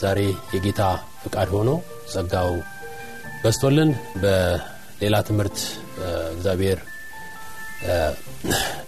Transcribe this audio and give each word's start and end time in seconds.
ዛሬ 0.00 0.20
የጌታ 0.54 0.82
ፍቃድ 1.22 1.48
ሆኖ 1.54 1.70
ጸጋው 2.12 2.52
በስቶልን 3.42 3.90
በሌላ 4.22 5.16
ትምህርት 5.28 5.58
እግዚአብሔር 6.34 6.78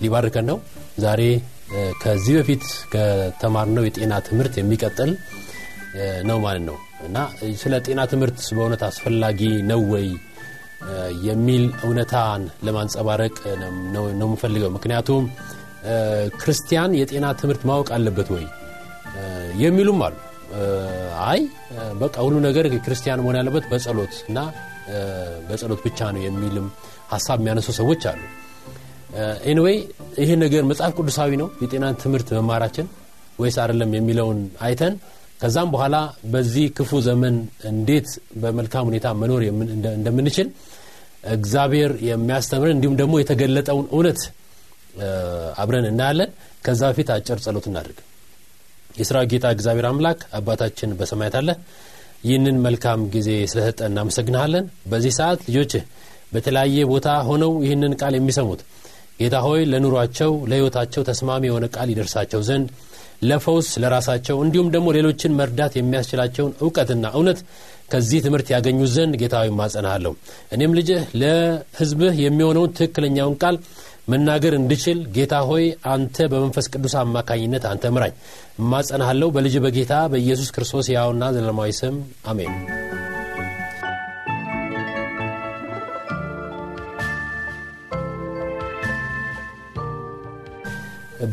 ሊባርከን 0.03 0.47
ነው። 0.51 0.59
ዛሬ 0.99 1.23
ከዚህ 2.03 2.35
በፊት 2.39 2.65
ከተማርነው 2.93 3.85
የጤና 3.87 4.15
ትምህርት 4.27 4.55
የሚቀጥል 4.59 5.11
ነው 6.29 6.39
ማለት 6.45 6.65
ነው። 6.69 6.77
እና 7.07 7.17
ስለ 7.63 7.75
ጤና 7.87 8.01
ትምህርት 8.07 8.41
በእውነት 8.57 8.83
አስፈላጊ 8.89 9.41
ነው 9.71 9.81
ወይ? 9.95 10.07
የሚል 11.27 11.65
እውነታን 11.85 12.43
ለማንጸባረቅ 12.67 13.35
ነው 13.95 14.05
የምፈልገው። 14.25 14.71
ምክንያቱም 14.77 15.25
ክርስቲያን 16.41 16.97
የጤና 17.01 17.27
ትምህርት 17.41 17.63
ማወቅ 17.71 17.89
አለበት 17.97 18.29
ወይ? 18.37 18.45
የሚሉም 19.63 20.01
አሉ 20.03 20.15
አይ 21.27 21.41
በቃ 22.01 22.15
ሁሉ 22.25 22.37
ነገር 22.47 22.65
ክርስቲያን 22.87 23.21
መሆን 23.23 23.37
ያለበት 23.41 23.65
በጸሎት 23.71 24.15
እና 24.29 24.39
በጸሎት 25.49 25.81
ብቻ 25.87 26.11
ነው 26.15 26.23
የሚልም 26.27 26.67
ሀሳብ 27.13 27.39
የሚያነሱ 27.41 27.69
ሰዎች 27.79 28.03
አሉ። 28.11 28.21
anyway 29.51 29.77
ይህ 30.21 30.31
ነገር 30.43 30.63
መጽሐፍ 30.71 30.93
ቅዱሳዊ 30.99 31.31
ነው 31.41 31.49
የጤናን 31.63 31.97
ትምህርት 32.03 32.29
መማራችን 32.39 32.87
ወይስ 33.39 33.57
አይደለም 33.63 33.91
የሚለውን 33.97 34.39
አይተን 34.67 34.95
ከዛም 35.41 35.69
በኋላ 35.75 35.97
በዚህ 36.33 36.67
ክፉ 36.77 37.01
ዘመን 37.07 37.37
እንዴት 37.71 38.09
በመልካም 38.43 38.87
ሁኔታ 38.91 39.07
መኖር 39.23 39.43
እንደምንችል 39.97 40.49
እግዚአብሔር 41.33 41.93
የሚያስተምረን 42.09 42.77
እንዲሁም 42.77 42.97
ደግሞ 43.01 43.15
የተገለጠውን 43.21 43.87
እውነት 43.95 44.21
አብረን 45.63 45.87
እናያለን። 45.91 46.31
ከዛ 46.65 46.83
በፊት 46.91 47.11
አጭር 47.15 47.39
ጸሎት 47.45 47.67
እናድርግ 47.71 47.99
የስራ 48.97 49.19
ጌታ 49.31 49.47
እግዚአብሔር 49.55 49.87
አምላክ 49.89 50.21
አባታችን 50.39 50.91
በሰማያት 50.99 51.35
አለ። 51.41 51.49
ይህንን 52.25 52.57
መልካም 52.67 53.01
ጊዜ 53.15 53.31
ስለሰጠ 53.53 53.81
እናመሰግንሃለን። 53.89 54.65
በዚህ 54.91 55.13
ሰዓት 55.19 55.41
ልጆችህ 55.49 55.85
በተለያየ 56.33 56.85
ቦታ 56.93 57.09
ሆነው 57.29 57.53
ይህንን 57.65 57.95
ቃል 58.01 58.15
የሚሰሙት 58.17 58.61
ጌታ 59.21 59.37
ሆይ 59.47 59.63
ለኑሯቸው 59.73 60.31
ለህይወታቸው 60.51 61.03
ተስማሚ 61.09 61.43
የሆነ 61.49 61.65
ቃል 61.75 61.89
ይደርሳቸው 61.93 62.41
ዘንድ 62.49 62.69
ለፈውስ 63.23 63.69
ለራሳቸው 63.83 64.37
እንዲሁም 64.45 64.69
ደግሞ 64.75 64.89
ሌሎችን 64.97 65.37
መርዳት 65.41 65.73
የሚያስችላቸውን 65.79 66.53
እውቀትና 66.63 67.05
እውነት 67.19 67.41
ከዚህ 67.93 68.21
ትምህርት 68.25 68.49
ያገኙ 68.55 68.81
ዘንድ 68.95 69.15
ጌታዊ 69.23 69.49
ማጸናሃለሁ 69.59 70.13
እኔም 70.55 70.75
ልጅህ 70.79 71.03
ለህዝብህ 71.23 72.15
የሚሆነውን 72.25 72.73
ትክክለኛውን 72.79 73.37
ቃል 73.43 73.57
መናገር 74.09 74.55
እንድችል 74.57 74.99
ጌታ 75.17 75.35
ሆይ 75.49 75.65
አንተ 75.93 76.27
በመንፈስ 76.33 76.67
ቅዱስ 76.73 76.95
አማካኝነት 77.01 77.65
አንተ 77.71 77.93
ምራኝ። 77.95 78.15
እማጸናሃለሁ 78.61 79.29
በልጅ 79.37 79.57
በጌታ 79.65 79.95
በኢየሱስ 80.13 80.49
ክርስቶስ 80.57 80.89
ያውና 80.95 81.31
ዘለማዊ 81.37 81.73
ስም 81.81 81.97
አሜን። 82.27 82.55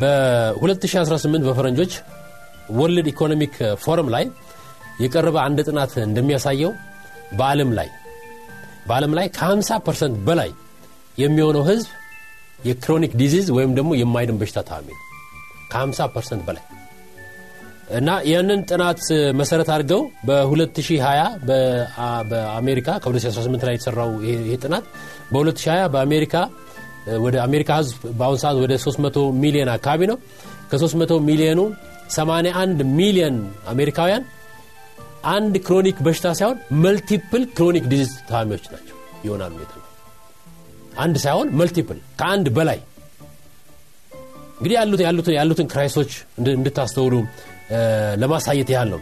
በ2018 0.00 1.46
በፈረንጆች 1.46 1.92
World 2.72 3.06
Economic 3.12 3.54
Forum 3.84 4.08
ላይ 4.14 4.24
የቀረበ 5.00 5.36
አንድ 5.46 5.58
ጥናት 5.68 5.92
እንደሚያሳየው 6.04 6.72
በዓለም 7.38 7.70
ላይ 7.78 7.88
በዓለም 8.86 9.12
ላይ 9.18 9.26
ከ50 9.36 9.78
ፐርሰንት 9.86 10.16
በላይ 10.26 10.50
የሚሆነው 11.18 11.64
ህዝብ 11.70 11.88
የ 12.64 12.75
chronic 12.75 13.12
disease 13.20 13.46
ወይም 13.56 13.72
ደግሞ 13.78 13.90
የማይድን 13.96 14.38
በሽታ 14.40 14.60
ታማሚ 14.68 14.88
ነው። 14.90 15.04
ከ50 15.72 16.06
ፐርሰንት 16.14 16.42
በላይ 16.48 16.64
እና 17.98 18.10
ይህንን 18.28 18.60
ጥናት 18.70 19.00
መሰረት 19.34 19.68
አድርገው 19.74 20.02
በ2020 20.28 21.48
በአሜሪካ 22.30 22.88
ከ2018 23.04 23.66
ላይ 23.68 23.74
የተሰራው 23.76 24.10
ይሄ 24.26 24.56
ጥናት 24.64 24.84
በ2020 25.32 25.88
በአሜሪካ 25.94 26.34
ወደ 27.24 27.36
አሜሪካ 27.46 27.70
ህዝብ 27.80 27.98
በአሁኑ 28.18 28.38
ሰዓት 28.42 28.56
ወደ 28.64 28.72
300 28.84 29.24
ሚሊዮን 29.42 29.70
አካባቢ 29.76 30.08
ነው። 30.12 30.18
ከ300 30.72 31.18
ሚሊዮኑ 31.28 31.60
81 32.16 32.84
ሚሊዮን 33.00 33.36
አሜሪካውያን 33.66 34.24
አንድ 35.30 35.54
chronic 35.66 35.98
በሽታ 36.06 36.28
ሳይሆን 36.38 36.58
multiple 36.84 37.44
chronic 37.56 37.86
disease 37.92 38.12
ታማሚዎች 38.30 38.66
ናቸው። 38.74 38.96
ይሆናሉ 39.24 39.56
የተባሉ 39.64 39.89
አንድ 41.00 41.16
ሳይሆን 41.24 41.48
multiple 41.60 41.98
ከአንድ 42.20 42.46
በላይ። 42.56 42.78
እንግዲህ 44.58 44.76
ያሉትን 45.08 45.34
ያሉትን 45.38 45.66
crisis 45.72 45.95
ኦች 45.95 46.10
እንድታስተውሉ 46.52 47.14
ለማሳየት 48.22 48.70
ያህል 48.74 48.88
ነው። 48.94 49.00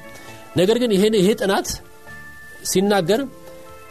ነገር 0.56 0.76
ግን 0.82 0.90
ይሄ 0.96 1.28
ጥናት 1.40 1.68
ሲናገር 2.64 3.20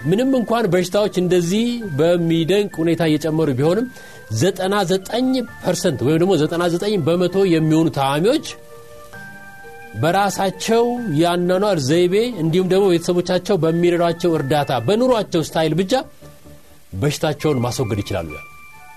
ምንም 0.03 0.31
እንኳን 0.39 0.65
በሽታዎች 0.73 1.15
እንደዚህ 1.21 1.67
በሚደንቅ 1.99 2.73
ሁኔታ 2.81 3.03
እየጨመሩ 3.09 3.49
ቢሆንም 3.59 3.85
99 4.35 5.35
ፐርሰንት 5.63 5.99
ወይም 6.05 6.19
ደግሞ 6.23 6.33
99 6.41 6.97
በመቶ 7.07 7.37
የሚሆኑ 7.53 7.87
ታማሚዎች 7.97 8.47
በራሳቸው 10.01 10.83
የአኗኗር 11.19 11.77
ዘይቤ 11.87 12.15
እንዲሁም 12.41 12.67
ደግሞ 12.73 12.85
ቤተሰቦቻቸው 12.93 13.55
በሚረዷቸው 13.63 14.31
እርዳታ 14.39 14.71
በኑሯቸው 14.87 15.41
style 15.47 15.73
ብቻ 15.79 15.93
በሽታቸውን 17.01 17.59
ማስወገድ 17.65 17.99
ይችላሉ። 18.03 18.29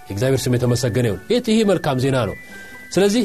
የእግዚአብሔር 0.08 0.40
ስም 0.44 0.54
የተመሰገነ 0.56 1.06
ይሁን። 1.10 1.20
ይህ 1.50 1.60
መልካም 1.70 1.98
ዜና 2.04 2.18
ነው። 2.28 2.36
ስለዚህ 2.94 3.24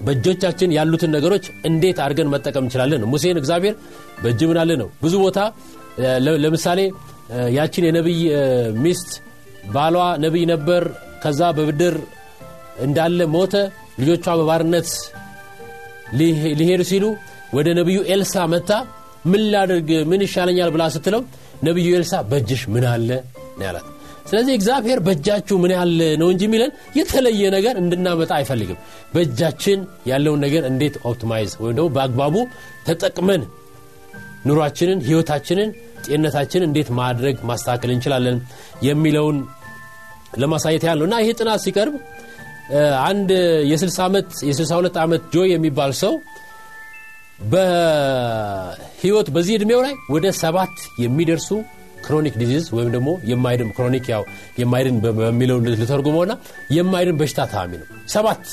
በእጆቻችን 0.00 0.70
ያሉትን 0.76 1.10
ነገሮች 1.16 1.44
እንዴት 1.68 1.98
አድርገን 2.04 2.30
መጠቀም 2.34 2.64
እንችላለን 2.64 3.02
ሙሴን 3.12 3.38
እግዚአብሔር 3.40 3.74
በእጅህ 4.22 4.40
ምን 4.50 4.60
አለ 4.60 4.70
ነው? 4.82 4.88
ብዙ 5.02 5.14
ቦታ 5.24 5.38
ለምሳሌ 6.44 6.80
ያችን 7.56 7.84
የነቢይ 7.88 8.20
ሚስት 8.84 9.10
ባሏ 9.74 9.96
ነቢይ 10.24 10.44
ነበር። 10.52 10.82
ከዛ 11.22 11.40
በብድር 11.56 11.96
እንዳለ 12.84 13.20
ሞተ። 13.34 13.54
ልጆቿ 14.00 14.26
በባርነት 14.38 14.88
ሊሄዱ 16.60 16.82
ሲሉ 16.90 17.04
ወደ 17.56 17.68
ነቢዩ 17.78 17.98
ኤልሳዕ 18.12 18.34
መጥታ 18.52 18.70
ምን 19.24 19.42
ላድርግ? 19.52 19.90
ምን 20.10 20.20
ይሻለኛል 20.26 20.70
ብላ 20.74 20.82
ስትለው 20.94 21.22
ነቢዩ 21.66 21.88
ኤልሳዕ 21.96 22.14
በእጅሽ 22.30 22.62
ምን 22.74 22.84
አለ 22.92 23.10
ነው 23.52 23.64
ያላት። 23.66 23.86
ስለዚህ 24.26 24.52
እግዚአብሔር 24.58 24.98
በእጃችሁ 25.06 25.56
ምን 25.62 25.72
አለ 25.74 25.90
ነው 26.20 26.28
እንጂ 26.32 26.42
የሚለን 26.46 26.70
የተለየ 26.98 27.48
ነገር 27.54 27.74
እንድናመጣ 27.80 28.30
አይፈልግም። 28.38 28.78
በእጃችን 29.14 29.80
ያለውን 30.10 30.40
ነገር 30.46 30.62
እንዴት 30.70 30.94
optimize 31.10 31.52
ወይም 31.62 31.74
ደግሞ 31.78 31.88
በአግባቡ 31.96 32.36
ተጠቅመን 32.88 33.42
ኑሯችንን 34.48 35.00
ህይወታችንን 35.08 35.68
ጤንነታችንን 36.06 36.66
እንዴት 36.68 36.88
ማድረግ 37.00 37.36
ማስተካከል 37.50 37.90
እንችላለን 37.94 38.38
የሚለውን 38.86 39.36
ለማሳየት 40.40 40.84
ያለው 40.88 41.04
እና 41.08 41.16
ይሄ 41.22 41.30
ጥናት 41.40 41.60
ሲቀርብ 41.64 41.94
አንድ 43.06 43.30
የ62 43.70 44.98
ዓመት 45.02 45.22
ጆይ 45.34 45.48
የሚባል 45.54 45.92
ሰው 46.02 46.14
በህይወት 47.52 49.28
በዚህ 49.34 49.54
ዕድሜው 49.58 49.80
ላይ 49.86 49.94
ወደ 50.14 50.26
ሰባት 50.42 50.74
የሚደርሱ 51.04 51.48
chronic 52.04 52.34
disease 52.40 52.64
ወይም 52.76 52.90
ደግሞ 52.94 53.10
የማይድን 53.30 53.70
chronic 53.76 54.06
ያው 54.12 54.22
የማይድን 54.60 54.96
በሚለው 55.18 55.58
ልተርጉመውና 55.74 56.34
የማይድን 56.76 57.18
በሽታ 57.20 57.46
ታማሚ 57.52 57.72
ነው። 57.82 57.86
ሰባት 58.08 58.44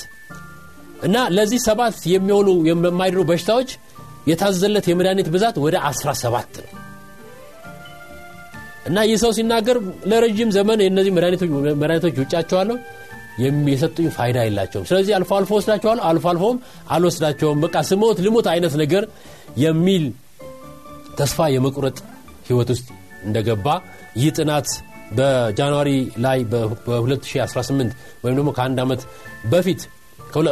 እና 1.04 1.18
ለዚህ 1.36 1.60
ሰባት 1.68 1.98
የሚሆኑ 2.14 2.48
የማይድኑ 2.70 3.22
በሽታዎች 3.30 3.70
የታዘለት 4.30 4.86
የመድኃኒት 4.90 5.28
ብዛት 5.36 5.58
ወደ 5.66 5.76
17 5.90 6.62
ነው። 6.64 6.72
እና 8.86 9.00
ይህ 9.08 9.18
ሰው 9.24 9.32
ሲናገር 9.38 9.78
ለረዥም 10.12 10.50
ዘመን 10.56 10.80
የእነዚህ 10.84 11.12
መድኃኒቶች 11.76 12.16
ውጫቸዋለሁ 12.22 12.78
የሰጡኝ 13.72 14.08
ፋይዳ 14.16 14.38
የላቸውም። 14.46 14.86
ስለዚህ 14.90 15.12
አልፎ 15.18 15.32
አልፎ 15.38 15.52
ወስዳቸዋለሁ 15.58 16.04
አልፎ 16.10 16.26
አልፎም 16.32 16.58
አልወስዳቸውም። 16.90 17.60
በቃ 17.66 17.76
ስሞት 17.90 18.18
ልሞት 18.26 18.48
አይነት 18.54 18.74
ነገር 18.82 19.04
የሚል 19.58 20.06
ተስፋ 21.18 21.48
የመቁረጥ 21.56 21.98
ህይወት 22.48 22.70
ውስጥ 22.74 22.88
እንደገባ 23.24 23.68
ይህ 24.18 24.30
ጥናት 24.38 24.68
በጃንዋሪ 25.18 25.90
ላይ 26.26 26.40
በ2018 26.52 27.94
ወይም 28.24 28.36
ደግሞ 28.40 28.50
ከአንድ 28.58 28.80
ዓመት 28.84 29.02
በፊት 29.52 29.82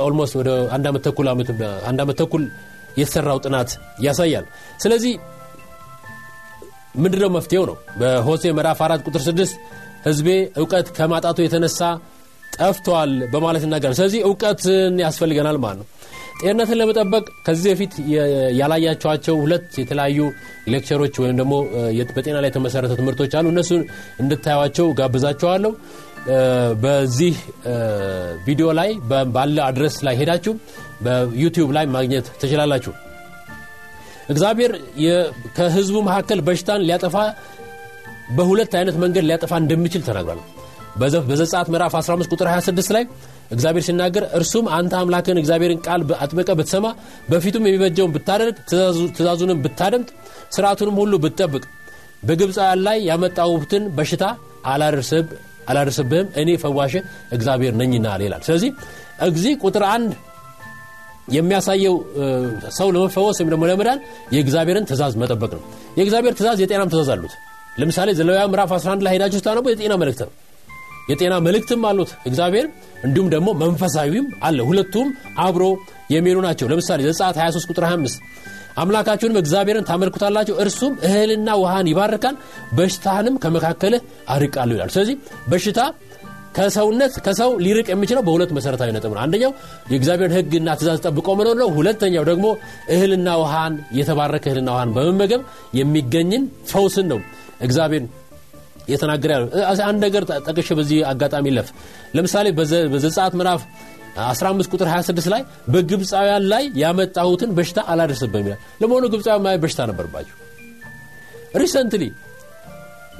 almost 0.01 0.33
ወደ 0.39 0.49
አንድ 0.75 0.85
ዓመት 2.01 2.15
ተኩል 2.19 2.45
የተሰራው 2.97 3.39
ጥናት 3.45 3.69
ያሳያል። 4.01 4.45
ስለዚህ 4.83 5.13
ምንድነው 6.95 7.29
መፍትሄው 7.35 7.63
ነው? 7.69 7.75
በሆሴዕ 7.99 8.43
ምዕራፍ 8.57 8.79
4 8.85 9.03
ቁጥር 9.07 9.21
6 9.25 9.51
ህዝቤ 10.07 10.27
እውቀት 10.59 10.87
ከማጣቱ 10.97 11.37
የተነሳ 11.43 11.79
ጠፍተዋል 12.59 13.11
በማለት 13.33 13.63
ይናገራል 13.65 13.95
ስለዚህ 13.99 14.21
እውቀትን 14.27 14.95
ያስፈልገናል 15.03 15.57
ማለት 15.57 15.79
ነው። 15.81 15.87
ጤንነትን 16.41 16.77
ለመጠበቅ 16.79 17.23
ከዚህ 17.45 17.69
በፊት 17.71 17.93
ያላያቸዋቸው 18.59 19.35
ሁለት 19.43 19.69
የተለያዩ 19.81 20.19
lecture 20.73 21.00
ኦች 21.00 21.15
ወይም 21.23 21.37
ደግሞ 21.39 21.53
በጤና 22.11 22.35
ላይ 22.43 22.49
የተመሰረተ 22.51 22.93
ትምህርቶች 22.99 23.31
አሉ። 23.39 23.47
እነሱን 23.53 23.81
እንድታዩቸው 24.19 24.87
ጋብዛቸዋለሁ 24.99 25.71
በዚህ 26.83 27.35
ቪዲዮ 28.45 28.67
ላይ 28.79 28.89
ባለ 29.35 29.57
አድረስ 29.67 29.97
ላይ 30.07 30.15
ሄዳችሁ 30.21 30.53
በዩቲዩብ 31.01 31.69
ላይ 31.77 31.85
ማግኘት 31.95 32.27
ትችላላችሁ። 32.41 32.93
እግዚአብሔር 34.29 34.71
ከህዝቡ 35.57 35.97
መካከል 36.07 36.39
በሽታን 36.47 36.85
ሊያጠፋ 36.87 37.17
በሁለት 38.37 38.71
አይነት 38.79 38.95
መንገድ 39.03 39.25
ሊያጠፋ 39.27 39.53
እንደሚችል 39.63 40.01
ተናግሯል 40.07 40.39
በዘጻት 40.99 41.67
ምዕራፍ 41.73 41.93
15 41.99 42.33
ቁጥር 42.33 42.47
26 42.51 42.93
ላይ 42.95 43.03
እግዚአብሔር 43.51 43.83
ሲናገር 43.87 44.23
እርሱም 44.39 44.65
አንተ 44.77 44.93
አምላክን 44.99 45.39
እግዚአብሔርን 45.41 45.79
ቃል 45.85 46.01
አጥበቀ 46.19 46.49
ብትሰማ 46.59 46.87
በፊቱም 47.29 47.65
የሚበጀውን 47.67 48.13
ብታደርግ 48.15 48.55
ትእዛዙንም 49.11 49.59
ብታደምጥ 49.65 50.09
ስርዓቱንም 50.55 50.95
ሁሉ 51.01 51.13
ብትጠብቅ 51.23 51.63
በግብፃውያን 52.23 52.79
ላይ 52.87 52.97
ያመጣሁትን 53.09 53.83
በሽታ 53.97 54.23
አላደርስብህም 55.67 56.27
እኔ 56.41 56.49
ፈዋሽ 56.63 56.93
እግዚአብሔር 57.35 57.73
ነኝና 57.81 58.07
ይላል። 58.25 58.41
ስለዚህ 58.47 58.71
እዚህ 59.27 59.53
ቁጥር 59.63 59.83
አንድ 59.93 60.11
የሚያሳየው 61.35 61.95
ሰው 62.77 62.89
ለመፈወስ 62.95 63.37
ወይም 63.39 63.49
ደግሞ 63.53 63.63
ለመዳን 63.71 63.99
የእግዚአብሔርን 64.35 64.85
ትእዛዝ 64.89 65.13
መጠበቅ 65.23 65.51
ነው። 65.57 65.63
የእግዚአብሔር 65.97 66.33
ትእዛዝ 66.37 66.59
የጤናም 66.63 66.91
ትእዛዝ 66.93 67.09
አሉት። 67.15 67.33
ለምሳሌ 67.79 68.09
ዘሌዋውያን 68.19 68.51
ምዕራፍ 68.53 68.71
11 68.77 69.03
ላይ 69.05 69.13
ሄዳችሁ 69.15 69.39
ስታነቡ 69.41 69.65
የጤና 69.71 69.95
መልእክት 70.01 70.21
ነው 70.25 70.31
የጤና 71.07 71.33
መልእክትም 71.45 71.83
አሉት። 71.89 72.11
እግዚአብሔር 72.25 72.65
እንዲሁም 73.03 73.29
ደግሞ 73.33 73.49
መንፈሳዊም 73.61 74.25
አለ። 74.43 74.59
ሁለቱም 74.69 75.07
አብሮ 75.39 75.63
የሚሄዱ 76.11 76.39
ናቸው። 76.47 76.67
ለምሳሌ 76.67 77.01
ዘጻት 77.09 77.37
23 77.39 77.71
ቁጥር 77.71 77.85
25 77.87 78.21
አምላካችሁንም 78.77 79.39
እግዚአብሔርን 79.41 79.85
ታመልኩታላችሁ 79.89 80.55
እርሱም 80.63 80.93
እህልና 81.07 81.49
ውሃን 81.61 81.87
ይባርካል 81.91 82.35
በሽታህንም 82.77 83.37
ከመካከልህ 83.43 84.01
አርቃለሁ 84.29 84.75
ይላል። 84.77 84.91
ስለዚህ 84.95 85.15
በሽታ 85.47 85.79
ከሰውነት 86.57 87.13
ከሰው 87.25 87.49
ሊርቅ 87.63 87.87
የሚችለው 87.91 88.23
በሁለት 88.27 88.51
መሰረታዊ 88.57 88.89
ነጥብ 88.95 89.11
ነው። 89.15 89.21
አንደኛው 89.23 89.51
የእግዚአብሔርን 89.91 90.35
ህግና 90.37 90.69
ትእዛዝ 90.79 90.99
ጠብቆ 91.05 91.35
መኖር 91.39 91.57
ነው። 91.61 91.69
ሁለተኛው 91.75 92.23
ደግሞ 92.29 92.45
እህልና 92.95 93.29
ውሃን 93.41 93.73
የተባረከ 93.99 94.45
እህልና 94.49 94.69
ውሃን 94.75 94.93
በመመገብ 94.95 95.41
የሚገኝን 95.79 96.43
ፈውስን 96.71 97.07
ነው። 97.13 97.19
እግዚአብሔር 97.61 98.05
የተናገረ 98.87 99.31
ያለው። 99.35 99.49
አንድ 99.87 99.99
ነገር 100.05 100.23
ጠቅሽ 100.47 100.69
በዚህ 100.79 100.99
አጋጣሚ 101.11 101.47
ለፍ 101.57 101.69
ለምሳሌ 102.15 102.47
በዘጸአት 102.93 103.33
ምዕራፍ 103.39 103.61
15 104.25 104.71
ቁጥር 104.73 104.87
26 104.91 105.27
ላይ 105.33 105.41
በግብፃውያን 105.73 106.45
ላይ 106.53 106.63
ያመጣሁትን 106.81 107.51
በሽታ 107.57 107.79
አላደርስብም 107.91 108.45
ይላል። 108.45 108.61
ለመሆኑ 108.81 109.03
ግብፃውያን 109.13 109.43
ማየ 109.45 109.59
በሽታ 109.63 109.81
ነበርባቸው 109.91 110.35
recently 111.61 112.03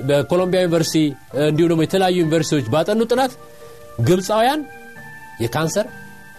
በኮሎምቢያ 0.07 0.59
ዩኒቨርሲቲ 0.63 1.03
እንዲሁም 1.45 1.69
ደግሞ 1.71 1.81
የተለያዩ 1.85 2.17
ዩኒቨርሲቲዎች 2.23 2.65
ባጠኑ 2.73 3.01
ጥናት 3.11 3.31
ግብፃውያን 4.07 4.61
የካንሰር 5.43 5.87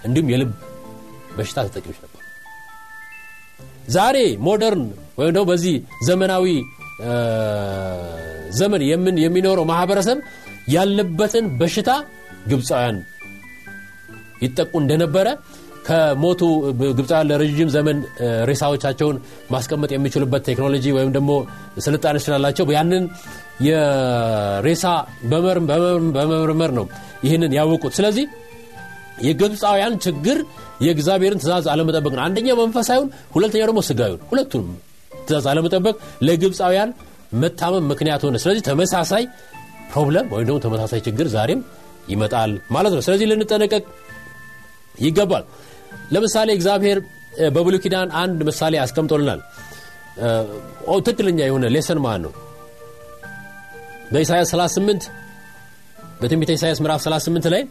እንዲሁም 0.07 0.29
የልብ 0.33 0.51
በሽታ 1.39 1.59
ተጠቂዎች 1.67 1.99
ነበር 2.05 2.15
ዛሬ 3.89 4.17
ሞደርን 4.47 4.85
ወይም 5.19 5.33
ደግሞ 5.35 5.47
በዚህ 5.51 5.75
ዘመናዊ 6.09 6.47
ዘመን 8.59 8.83
የሚኖረው 9.25 9.65
ማህበረሰብ 9.71 10.19
ያለበትን 10.69 11.47
በሽታ 11.61 11.91
ግብፃውያን 12.51 12.97
ይጠቁ 14.43 14.73
እንደነበረ 14.83 15.29
ከሞቱ 15.87 16.41
ግብፃውያን 16.99 17.29
ለረዥም 17.31 17.71
ዘመን 17.75 17.99
ሬሳዎቻቸውን 18.45 19.17
ማስቀመጥ 19.51 19.91
የሚችሉበት 19.95 20.43
ቴክኖሎጂ 20.49 20.85
ወይም 20.97 21.11
ደግሞ 21.17 21.31
ስልጣኔ 21.87 22.17
ስላላቸው 22.25 22.73
ያንን 22.77 23.05
የሬሳ 23.69 24.85
በመመርመር 26.13 26.73
ነው 26.79 26.87
ይህንን 27.25 27.55
ያወቁት። 27.59 27.95
ስለዚህ 27.99 28.27
የግብፃውያን 29.27 29.95
ችግር 30.05 30.39
የእግዚአብሔርን 30.83 31.41
ትእዛዝ 31.43 31.67
አለመጠበቅ 31.73 32.13
ነው። 32.19 32.25
አንደኛው 32.25 32.59
መንፈሳዊውን 32.63 33.09
ሁለተኛው 33.35 33.67
ደግሞ 33.71 33.81
ስጋዊውን 33.89 34.23
ሁለቱንም 34.31 34.69
ትእዛዝ 35.29 35.47
አለመጠበቅ 35.53 35.95
ለግብፃውያን 36.23 36.91
መታመም 37.35 37.85
ምክንያት 37.93 38.23
ሆነ። 38.27 38.37
ስለዚህ 38.43 38.63
ተመሳሳይ 38.63 39.25
ፕሮብለም 39.93 40.27
ወይም 40.35 40.47
ደግሞ 40.49 40.59
ተመሳሳይ 40.67 41.01
ችግር 41.07 41.27
ዛሬም 41.29 41.61
ይመጣል 42.09 42.51
ማለት 42.71 42.93
ነው። 42.97 43.03
ስለዚህ 43.07 43.27
ልንጠነቀቅ 43.31 43.83
ይገባል። 45.01 45.45
ለምሳሌ 46.13 46.49
እግዚአብሔር 46.55 46.99
በብሉ 47.57 47.75
ኪዳን 47.85 48.09
አንድ 48.23 48.39
ምሳሌ 48.49 48.75
አስቀምጦልናል። 48.85 49.41
ትክክለኛ 51.01 51.39
የሆነ 51.47 51.67
ሌሰን 51.75 51.99
ማለት 52.05 52.23
ነው? 52.25 52.33
በኢሳያስ 54.13 54.51
38 54.55 55.05
በትንቢተ 56.21 56.51
ኢሳያስ 56.57 56.79
ምዕራፍ 56.83 57.01
38 57.05 57.49
ላይ 57.55 57.63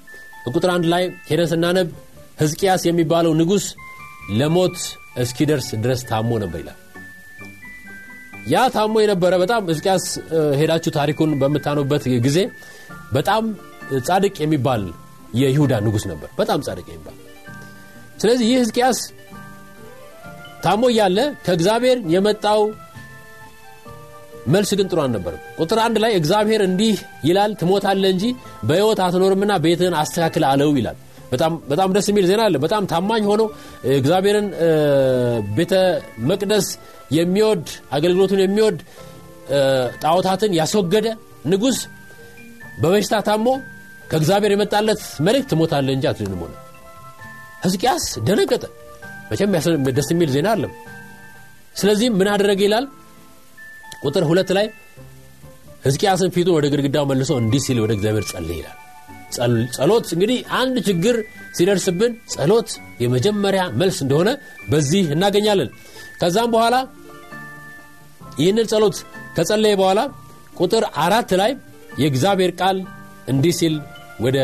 ቁጥር 0.49 0.69
አንድ 0.75 0.85
ላይ 0.93 1.03
ሄደን 1.29 1.49
ስናነብ 1.51 1.87
ህዝቅያስ 2.41 2.81
የሚባለው 2.87 3.31
ንጉሥ 3.39 3.65
ለሞት 4.31 4.77
እስኪደርስ 5.23 5.67
ድረስ 5.83 6.01
ታሞ 6.09 6.29
ነበር 6.43 6.59
ይላል 6.63 6.77
ያ 8.47 8.63
ታሞ 8.75 8.95
የነበረ 9.03 9.33
በጣም 9.43 9.61
ህዝቅያስ 9.71 10.05
ሄዳችሁ 10.59 10.91
ታሪኩን 10.97 11.31
በምታኑበት 11.41 12.03
ጊዜ 12.25 12.39
በጣም 13.13 13.43
ጻድቅ 14.07 14.35
የሚባል 14.43 14.83
የይሁዳ 15.39 15.73
ንጉሥ 15.85 16.03
ነበር። 16.11 16.29
በጣም 16.39 16.59
ጻድቅ 16.67 16.85
የሚባል። 16.89 17.15
ስለዚህ 18.21 18.45
ይህ 18.49 18.59
ህዝቅያስ 18.63 18.99
ታሞ 20.63 20.83
እያለ 20.91 21.17
ከእግዚአብሔር 21.45 21.97
የመጣው 22.13 22.61
መልስ 24.47 24.69
ግን 24.79 24.87
ጥሩ 24.91 24.99
አልነበርም 25.03 25.41
ቁጥር 25.59 25.79
አንድ 25.85 25.97
ላይ 26.03 26.11
እግዚአብሔር 26.19 26.61
እንዲህ 26.67 26.97
ይላል 27.27 27.51
ትሞታለ 27.61 28.03
እንጂ 28.13 28.23
በህይወት 28.63 28.99
አትኖርምና 29.05 29.53
ቤትህን 29.65 29.95
አስተካክል 30.01 30.43
አለው 30.51 30.71
ይላል 30.79 30.97
በጣም 31.69 31.89
ደስ 31.95 32.07
የሚል 32.11 32.25
ዜና 32.29 32.41
አለ። 32.47 32.57
በጣም 32.65 32.83
ታማኝ 32.91 33.23
ሆኖ 33.31 33.41
እግዚአብሔርን 33.97 34.47
ቤተ 35.57 35.73
መቅደስ 36.29 36.67
የሚወድ 37.17 37.65
አገልግሎቱን 37.91 38.41
የሚወድ 38.43 38.77
ጣዖታትን 40.03 40.53
ያስወገደ 40.59 41.07
ንጉሥ 41.51 41.77
በበሽታ 42.81 43.15
ታሞ 43.27 43.47
ከእግዚአብሔር 44.09 44.51
የመጣለት 44.53 45.01
መልእክት 45.25 45.47
ትሞታለ 45.51 45.87
እንጂ 45.95 46.05
አትድንም 46.11 46.41
ሆነ። 46.43 46.53
ህዝቅያስ 47.63 48.05
ደነገጠ። 48.27 48.63
መቼም 49.31 49.53
ደስ 49.97 50.09
የሚል 50.13 50.29
ዜና 50.35 50.49
አለም 50.55 50.73
ስለዚህም 51.75 52.13
ምን 52.19 52.27
አደረገ 52.33 52.61
ይላል? 52.67 52.85
ቁጥር 54.03 54.23
ሁለት 54.29 54.49
ላይ 54.57 54.67
ህዝቅያስን 55.85 56.29
ፊቱን 56.35 56.55
ወደ 56.57 56.65
ግድግዳው 56.71 57.05
መልሶ 57.11 57.31
እንዲህ 57.41 57.61
ሲል 57.65 57.79
ወደ 57.83 57.91
እግዚአብሔር 57.97 58.25
ጸልይ 58.31 58.57
ይላል 58.59 58.77
ጸሎት 59.75 60.07
እንግዲህ 60.15 60.39
አንድ 60.59 60.75
ችግር 60.87 61.15
ሲደርስብን 61.57 62.13
ጸሎት 62.33 62.69
የመጀመሪያ 63.03 63.63
መልስ 63.79 63.97
እንደሆነ 64.05 64.29
በዚህ 64.69 65.05
እናገኛለን። 65.15 65.69
ከዛም 66.21 66.49
በኋላ 66.53 66.75
ይህንን 68.39 68.67
ጸሎት 68.71 68.97
ከጸለየ 69.37 69.75
በኋላ 69.81 69.99
ቁጥር 70.59 70.83
አራት 71.05 71.31
ላይ 71.41 71.51
የእግዚአብሔር 71.99 72.51
ቃል 72.61 72.77
እንዲህ 73.27 73.53
ሲል 73.59 73.75
ወደ 74.19 74.37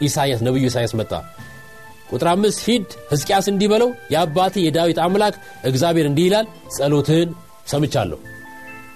ኢሳያስ 0.00 0.40
ነቢዩ 0.46 0.64
ኢሳያስ 0.70 0.92
መጣ። 1.00 1.12
ቁጥር 2.10 2.28
አምስት 2.32 2.60
ሂድ 2.66 2.86
ህዝቅያስ 3.10 3.46
እንዲህ 3.52 3.68
በለው 3.72 3.90
የዳዊት 4.64 4.98
አምላክ 5.04 5.34
እግዚአብሔር 5.64 6.06
እንዲህ 6.10 6.26
ይላል 6.28 6.46
ጸሎትህን 6.76 7.30
ሰምቻለሁ። 7.66 8.18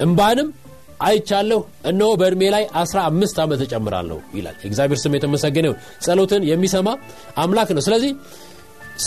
እምባንም 0.00 0.48
አይቻለሁ። 1.04 1.60
እነሆ 1.90 2.08
በእድሜ 2.20 2.42
ላይ 2.54 2.64
አስራ 2.80 2.98
አምስት 3.10 3.36
ዓመት 3.44 3.60
እጨምራለሁ 3.66 4.18
ይላል። 4.34 4.56
እግዚአብሔር 4.68 4.98
ስም 5.02 5.14
የተመሰገነ 5.16 5.66
የሚሰማ 6.00 6.42
የሚሰማ 6.50 6.88
አምላክ 7.38 7.70
ነው። 7.76 7.82
ስለዚህ 7.82 8.12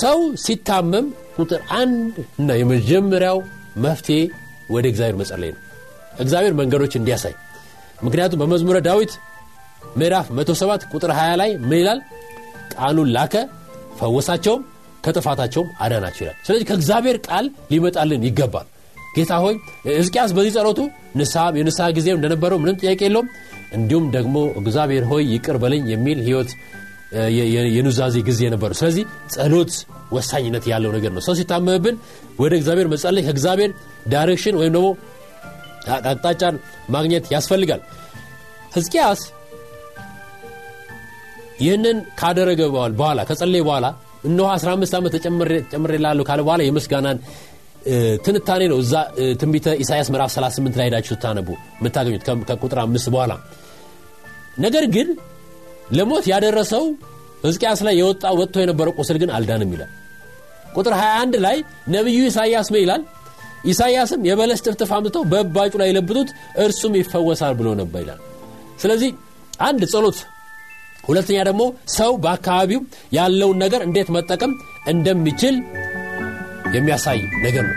ሰው 0.01 0.17
ሲታመም 0.43 1.05
ቁጥር 1.37 1.61
አንድ 1.77 2.15
እና 2.39 2.49
የመጀመሪያው 2.59 3.37
መፍትሄ 3.85 4.19
ወደ 4.69 4.85
እግዚአብሔር 4.91 5.17
መጸለይ 5.21 5.51
ነው። 5.55 5.61
እግዚአብሔር 6.19 6.53
መንገዶች 6.53 6.93
እንዲያሳይ። 6.99 7.35
ምክንያቱም 8.03 8.39
በመዝሙረ 8.41 8.77
ዳዊት 8.87 9.11
ምዕራፍ 9.97 10.27
107 10.37 10.87
ቁጥር 10.93 11.11
20 11.15 11.35
ላይ 11.41 11.51
ምን 11.63 11.77
ይላል? 11.81 11.99
ቃሉን 12.75 13.09
ላከ 13.15 13.35
ፈወሳቸውም 13.99 14.61
ከጥፋታቸውም 15.05 15.69
አዳናቸው 15.79 16.23
ይላል። 16.23 16.37
ስለዚህ 16.45 16.65
ከእግዚአብሔር 16.69 17.17
ቃል 17.27 17.45
ሊመጣልን 17.71 18.25
ይገባል 18.27 18.67
ጌታ 19.17 19.33
ሆይ 19.43 19.55
ሕዝቅያስ 19.91 20.31
በዚህ 20.37 20.53
ጸሎቱ 20.57 20.79
የንስሐ 21.57 21.85
ጊዜ 21.97 22.07
እንደነበረው 22.15 22.59
ምንም 22.63 22.77
ጥያቄ 22.81 22.99
የለውም። 23.07 23.29
እንዲሁም 23.77 24.05
ደግሞ 24.15 24.35
እግዚአብሔር 24.61 25.05
ሆይ 25.11 25.23
ይቅር 25.33 25.57
በለኝ 25.63 25.83
የሚል 25.93 26.19
ህይወት 26.27 26.51
የኑዛዜ 27.75 28.15
ጊዜ 28.27 28.41
ነበሩ 28.53 28.71
ስለዚህ 28.79 29.03
ጸሎት 29.33 29.73
ወሳኝነት 30.15 30.65
ያለው 30.71 30.91
ነገር 30.95 31.11
ነው። 31.15 31.21
ሰው 31.27 31.35
ሲታመምብን 31.39 31.95
ወደ 32.39 32.53
እግዚአብሔር 32.59 32.87
መጸለይ 32.93 33.23
ከእግዚአብሔር 33.27 33.71
direction 34.13 34.57
ወይም 34.59 34.73
ደግሞ 34.75 34.89
አቅጣጫን 36.05 36.55
ማግኘት 36.95 37.25
ያስፈልጋል። 37.33 37.81
ህዝቅያስ 38.75 39.21
ይህንን 41.59 41.97
ካደረገ 42.19 42.61
በኋላ 42.97 43.19
ከጸለየ 43.29 43.61
በኋላ 43.67 43.85
እነሆ 44.23 44.47
15 44.55 44.97
ዓመት 44.97 45.13
ተጨምሬ 45.15 45.93
ላለሁ 46.05 46.23
ካለ 46.29 46.41
በኋላ 46.47 46.61
የምስጋናን 46.65 47.17
ትንታኔ 48.25 48.63
ነው። 48.71 48.77
እዛ 48.83 48.93
ትንቢተ 49.41 49.67
ኢሳያስ 49.83 50.07
ምዕራፍ 50.13 50.31
38 50.33 50.79
ላይ 50.79 50.87
ሄዳችሁ 50.89 51.13
ስታነቡ 51.13 51.47
የምታገኙት 51.79 52.23
ከቁጥር 52.49 52.79
አምስት 52.83 53.07
በኋላ። 53.13 53.33
ነገር 54.59 54.85
ግን 54.95 55.07
ለሞት 55.97 56.25
ያደረሰው 56.31 56.85
ሕዝቅያስ 57.43 57.81
ላይ 57.87 57.95
የወጣ 57.99 58.25
ወጥቶ 58.39 58.55
የነበረው 58.63 58.93
ቁስል 58.99 59.17
ግን 59.21 59.29
አልዳንም 59.35 59.71
ይላል። 59.75 59.91
ቁጥር 60.77 60.93
21 60.97 61.37
ላይ 61.45 61.57
ነቢዩ 61.93 62.19
ኢሳያስ 62.29 62.67
ምን 62.73 62.81
ይላል? 62.83 63.01
ኢሳያስም 63.65 64.21
የበለስ 64.27 64.59
ጥፍጥፍ 64.65 64.89
አምጥተው 64.95 65.23
በእባጩ 65.31 65.73
ላይ 65.81 65.87
የለብጡት 65.91 66.29
እርሱም 66.63 66.93
ይፈወሳል 66.99 67.53
ብሎ 67.59 67.67
ነበር 67.79 68.01
ይላል። 68.03 68.19
ስለዚህ 68.81 69.09
አንድ 69.61 69.81
ጸሎት 69.93 70.17
ሁለተኛ 71.07 71.37
ደግሞ 71.47 71.63
ሰው 71.95 72.11
በአካባቢው 72.23 72.81
ያለውን 73.17 73.57
ነገር 73.63 73.81
እንዴት 73.85 74.09
መጠቀም 74.15 74.51
እንደሚችል 74.87 75.55
የሚያሳይ 76.77 77.21
ነገር 77.43 77.65
ነው። 77.71 77.75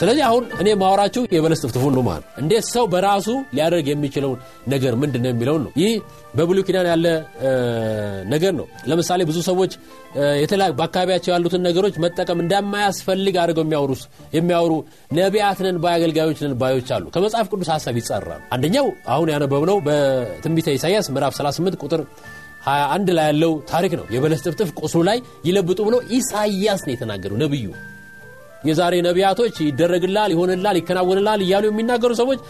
ስለዚህ 0.00 0.22
አሁን 0.26 0.44
እኔ 0.60 0.68
ማወራችሁ 0.80 1.22
የበለስ 1.30 1.60
ጥፍጥፉን 1.64 1.94
ነው 1.96 2.02
ማለት 2.08 2.26
እንዴት 2.42 2.64
ሰው 2.74 2.84
በራሱ 2.86 3.28
ሊያደርግ 3.54 3.86
የሚችለውን 3.90 4.38
ነገር 4.68 4.92
ምንድን 4.94 5.22
ነው 5.24 5.30
የሚለውን 5.32 5.62
ነው። 5.66 5.72
ይህ 5.82 5.94
በብሉ 6.34 6.58
ኪዳን 6.66 6.88
ያለ 6.90 7.06
ነገር 8.26 8.52
ነው። 8.60 8.66
ለምሳሌ 8.86 9.22
ብዙ 9.24 9.38
ሰዎች 9.48 9.72
በአካባቢያቸው 10.78 11.30
ያሉትን 11.34 11.62
ነገሮች 11.66 11.94
መጠቀም 12.04 12.40
እንደማያስፈልግ 12.44 13.36
አድርገው 13.42 13.64
የሚያወሩ 14.34 14.72
ነቢያትንን 15.18 15.78
ባይ 15.84 15.94
አገልጋዮች 15.98 16.40
ነን 16.44 16.54
ባዮች 16.62 16.90
አሉ። 16.96 17.04
ከመጽሐፍ 17.14 17.48
ቅዱስ 17.52 17.70
ሀሳብ 17.74 17.96
ይጸራሉ 18.00 18.40
አንደኛው 18.56 18.86
አሁን 19.08 19.30
ያነበብነው 19.34 19.78
በትንቢተ 19.86 20.76
ኢሳያስ 20.78 21.08
ምዕራፍ 21.14 21.34
38 21.38 21.78
ቁጥር 21.84 22.02
21 22.68 23.12
ላይ 23.18 23.26
ያለው 23.26 23.52
ታሪክ 23.70 23.92
ነው። 23.98 24.06
የበለስ 24.14 24.42
ጥፍጥፍ 24.46 24.70
ቁስሉ 24.80 25.02
ላይ 25.08 25.18
ይለብጡ 25.44 25.78
ብሎ 25.88 25.96
ኢሳያስ 26.16 26.82
ነው 26.86 26.94
የተናገሩ 26.94 27.32
ነብዩ 27.44 27.66
የዛሬ 28.62 28.94
ነቢያቶች 29.06 29.56
ይደረግላል 29.66 30.30
ይሆንላል 30.34 30.76
ይከናወንላል 30.80 31.40
እያሉ 31.44 31.64
የሚናገሩ 31.68 32.12
ሰዎች 32.20 32.40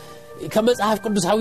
ከመጽሐፍ 0.47 0.99
ቅዱሳዊ 1.05 1.41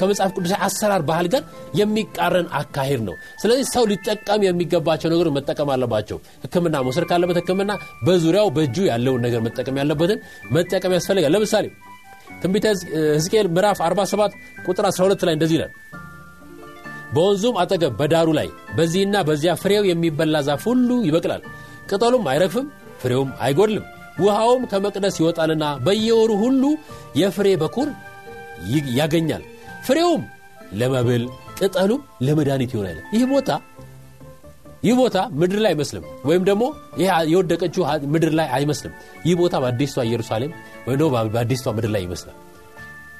ከመጽሐፍ 0.00 0.30
ቅዱሳዊ 0.36 0.58
አሰራር 0.66 1.02
ባህል 1.08 1.26
ጋር 1.32 1.42
የሚቃረን 1.80 2.48
አካሄድ 2.58 3.00
ነው። 3.08 3.14
ስለዚህ 3.42 3.64
ሰው 3.72 3.84
ሊጠቀም 3.90 4.42
የሚገባቸው 4.46 5.10
ነገሮች 5.12 5.34
መጠቀም 5.38 5.70
አለባቸው። 5.74 6.18
ህክምና 6.44 6.82
መውሰድ 6.86 7.06
ካለበት 7.10 7.38
ህክምና 7.40 7.72
በዙሪያው 8.06 8.50
በእጁ 8.56 8.76
ያለውን 8.90 9.22
ነገር 9.26 9.40
መጠቀም 9.46 9.78
ያለበትን 9.82 10.20
መጠቀም 10.56 10.94
ያስፈልጋል። 10.98 11.34
ለምሳሌ 11.36 11.66
ትንቢተ 12.42 12.66
ህዝቅኤል 13.16 13.48
ምዕራፍ 13.56 13.80
47 13.86 14.38
ቁጥር 14.66 14.86
12 14.90 15.26
ላይ 15.28 15.34
እንደዚህ 15.36 15.56
ይላል 15.58 15.72
በወንዙም 17.14 17.56
አጠገብ 17.62 17.92
በዳሩ 17.98 18.28
ላይ 18.38 18.48
በዚህና 18.76 19.16
በዚያ 19.28 19.52
ፍሬው 19.62 19.84
የሚበላ 19.88 20.36
ዛፍ 20.46 20.62
ሁሉ 20.70 20.90
ይበቅላል 21.08 21.42
ቅጠሉም 21.90 22.24
አይረግፍም 22.32 22.66
ፍሬውም 23.02 23.30
አይጎድልም 23.40 23.84
ውሃውም 24.18 24.62
ከመቅደስ 24.70 25.14
ይወጣልና 25.20 25.64
በየወሩ 25.84 26.30
ሁሉ 26.42 26.62
የፍሬ 27.16 27.48
በኩር 27.62 27.88
ያገኛል። 28.98 29.42
ፍሬውም 29.86 30.22
ለመብል 30.72 31.22
ቅጠሉም 31.58 32.02
ለመድኃኒት 32.26 32.70
ይሆናል። 32.74 32.98
ይህ 33.14 33.24
ቦታ 33.32 33.50
ይህ 34.82 34.94
ቦታ 35.00 35.16
ምድር 35.40 35.58
ላይ 35.64 35.70
አይመስልም። 35.72 36.04
ወይም 36.24 36.42
ደግሞ 36.48 36.62
ይህ 37.00 37.10
የወደቀችው 37.32 37.82
ምድር 38.14 38.32
ላይ 38.38 38.48
አይመስልም። 38.56 38.94
ይህ 39.26 39.34
ቦታ 39.40 39.54
በአዲስቷ 39.62 39.98
ኢየሩሳሌም 40.08 40.52
ወይም 40.86 40.98
ደግሞ 41.00 41.10
በአዲስቷ 41.34 41.66
ምድር 41.76 41.90
ላይ 41.94 42.02
ይመስላል። 42.06 42.36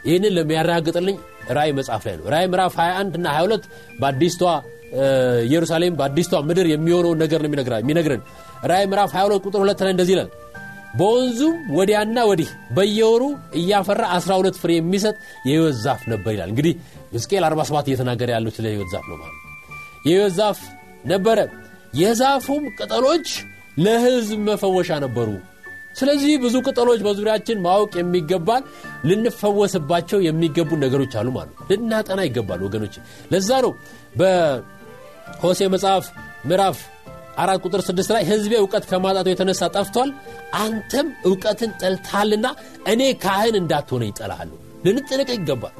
ይህንን 0.04 0.32
ለሚያረጋግጥልኝ 0.36 1.16
ራእይ 1.56 1.72
መጽሐፍ 1.78 2.02
ላይ 2.08 2.14
ነው። 2.18 2.24
ራእይ 2.34 2.46
ምዕራፍ 2.52 2.74
21 2.80 3.18
እና 3.18 3.26
22 3.34 3.68
በአዲስቷ 4.00 4.42
ኢየሩሳሌም 5.44 5.94
በአዲስቷ 5.98 6.40
ምድር 6.48 6.66
የሚሆነውን 6.72 7.18
ነገር 7.24 7.40
ነው 7.42 7.48
የሚነግረን 7.82 8.22
ራእይ 8.62 8.86
ምዕራፍ 8.90 9.10
22 9.14 9.46
ቁጥር 9.46 9.60
2 9.64 9.84
ላይ 9.84 9.92
እንደዚህ 9.94 10.14
ይላል። 10.16 10.30
በወንዙም 10.98 11.54
ወዲያና 11.76 12.18
ወዲህ 12.30 12.48
በየወሩ 12.76 13.22
እያፈራ 13.60 14.02
12 14.16 14.58
ፍሬ 14.62 14.72
የሚሰጥ 14.76 15.14
የህይወት 15.46 15.76
ዛፍ 15.84 16.02
ነበር 16.12 16.30
ይላል። 16.34 16.50
እንግዲህ 16.52 16.74
ሕዝቅኤል 17.14 17.44
47 17.48 17.88
እየተናገረ 17.90 18.30
ያለው 18.36 18.52
ስለ 18.56 18.66
ህይወት 18.72 18.90
ዛፍ 18.94 19.06
ነው 19.10 19.16
ማለት 19.22 19.38
የህይወት 20.06 20.34
ዛፍ 20.40 20.60
ነበረ። 21.04 21.38
የዛፉም 22.00 22.64
ቅጠሎች 22.78 23.26
ለህዝብ 23.78 24.38
መፈወሻ 24.48 24.90
ነበሩ። 25.04 25.28
ስለዚህ 25.96 26.34
ብዙ 26.44 26.54
ቅጠሎች 26.66 27.00
በዙሪያችን 27.06 27.58
ማወቅ 27.64 27.92
የሚገባል 27.98 28.62
ልንፈወስባቸው 29.08 30.20
የሚገቡ 30.26 30.70
ነገሮች 30.84 31.12
አሉ 31.20 31.28
ማለት 31.36 31.56
ልናጠና 31.70 32.20
ይገባል 32.28 32.60
ወገኖች። 32.66 32.94
ለዛ 33.32 33.50
ነው 33.64 33.72
በሆሴ 34.20 35.60
መጽሐፍ 35.74 36.06
ምዕራፍ 36.48 36.78
አራት 37.36 37.60
ቁጥር 37.64 37.80
ስድስት 37.86 38.10
ላይ 38.14 38.22
ህዝቤ 38.30 38.52
እውቀት 38.58 38.84
ከማጣቱ 38.90 39.28
የተነሳ 39.30 39.68
ጠፍቷል 39.76 40.10
አንተም 40.60 41.06
እውቀትን 41.28 41.70
ጠልታልና 41.82 42.46
እኔ 42.92 43.02
ካህን 43.24 43.56
እንዳትሆነ 43.60 44.02
ይጠላሃሉ 44.10 44.50
ልንጥንቅ 44.86 45.28
ይገባል። 45.36 45.74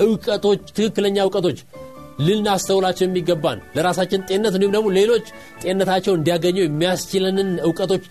እውቀቶች 0.00 0.62
ትክክለኛ 0.76 1.16
እውቀቶች 1.26 1.58
ልናስተውላቸው 2.18 3.04
የሚገባን 3.06 3.60
ለራሳችን 3.76 4.24
ጤንነት 4.28 4.54
እንዲሁም 4.56 4.74
ደግሞ 4.76 4.88
ሌሎች 4.98 5.26
ጤንነታቸው 5.62 6.12
እንዲያገኙ 6.16 6.58
የሚያስችለንን 6.62 7.48
እውቀቶች 7.66 8.04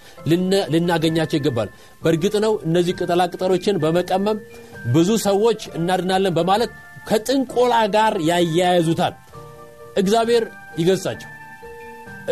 ልናገኛቸው 0.74 1.38
ይገባል። 1.40 1.70
በእርግጥ 2.02 2.36
ነው 2.46 2.54
እነዚህ 2.68 2.98
ቅጠላ 3.00 3.24
ቅጠሎችን 3.34 3.80
በመቀመም 3.84 4.40
ብዙ 4.96 5.10
ሰዎች 5.28 5.62
እናድናለን 5.80 6.36
በማለት 6.40 6.74
ከጥንቆላ 7.10 7.76
ጋር 7.96 8.14
ያያያዙታል። 8.30 9.16
እግዚአብሔር 9.98 10.44
ይገጻቸው 10.80 11.30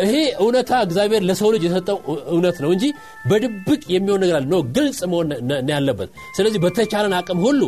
ይሄ 0.00 0.12
እውነታ 0.42 0.72
እግዚአብሔር 0.84 1.22
ለሰው 1.28 1.48
ልጅ 1.54 1.62
የሰጠው 1.66 1.96
እውነት 2.32 2.56
ነው 2.64 2.70
እንጂ 2.74 2.84
በድብቅ 3.30 3.82
የሚሆን 3.94 4.20
ነገር 4.24 4.36
አለ 4.38 4.46
ግልጽ 4.76 5.00
መሆን 5.12 5.28
ያለበት። 5.72 6.08
ስለዚህ 6.36 6.60
በተቻለን 6.64 7.14
አቅም 7.18 7.40
ሁሉ 7.46 7.60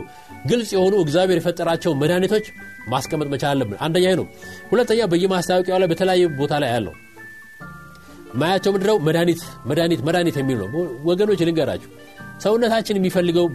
ግልጽ 0.47 0.71
የሆኑ 0.77 0.95
እግዚአብሔር 1.05 1.39
የፈጠራቸው 1.41 1.93
መድኃኒቶች 2.03 2.47
ማስቀመጥ 2.89 3.29
መቻል 3.35 3.51
አለብን። 3.53 3.79
አንደኛ 3.87 4.07
ነው። 4.21 4.27
ሁለተኛ 4.73 5.01
በየማስታወቂያው 5.13 5.81
ላይ 5.83 5.91
በተለያዩ 5.93 6.25
ቦታ 6.41 6.55
ላይ 6.65 6.71
ያለው 6.75 6.95
ማያቸው 8.35 8.73
ምድረው 8.75 8.97
መድኃኒት 9.07 9.41
መድኃኒት 9.67 10.01
መድኃኒት 10.07 10.37
የሚል 10.41 10.59
ነው። 10.63 10.69
ወገኖች 11.05 11.43
ልንገራችሁ። 11.49 11.91
ሰውነታችን 12.43 12.99
የሚፈልገው 13.01 13.47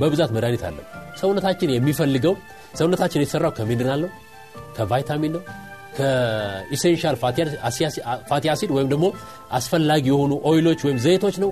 በብዛት 0.00 0.30
መድኃኒት 0.36 0.62
አለ 0.68 0.78
ሰውነታችን 1.20 1.70
የሚፈልገው 1.74 2.34
ሰውነታችን 2.78 3.22
የተሰራው 3.22 3.52
ከሚኒራል 3.56 4.00
ነው? 4.04 4.10
ከቫይታሚን 4.76 5.32
ነው 5.36 5.42
ከ 5.96 6.18
essential 6.18 7.16
fatty 8.30 8.46
acid 8.52 8.70
ወይም 8.76 8.88
ደግሞ 8.92 9.06
አስፈላጊ 9.58 10.04
የሆኑ 10.12 10.32
oil 10.50 10.63
ኦች 10.63 10.80
ወይም 10.86 10.98
ዘይቶች 11.04 11.36
ነው። 11.44 11.50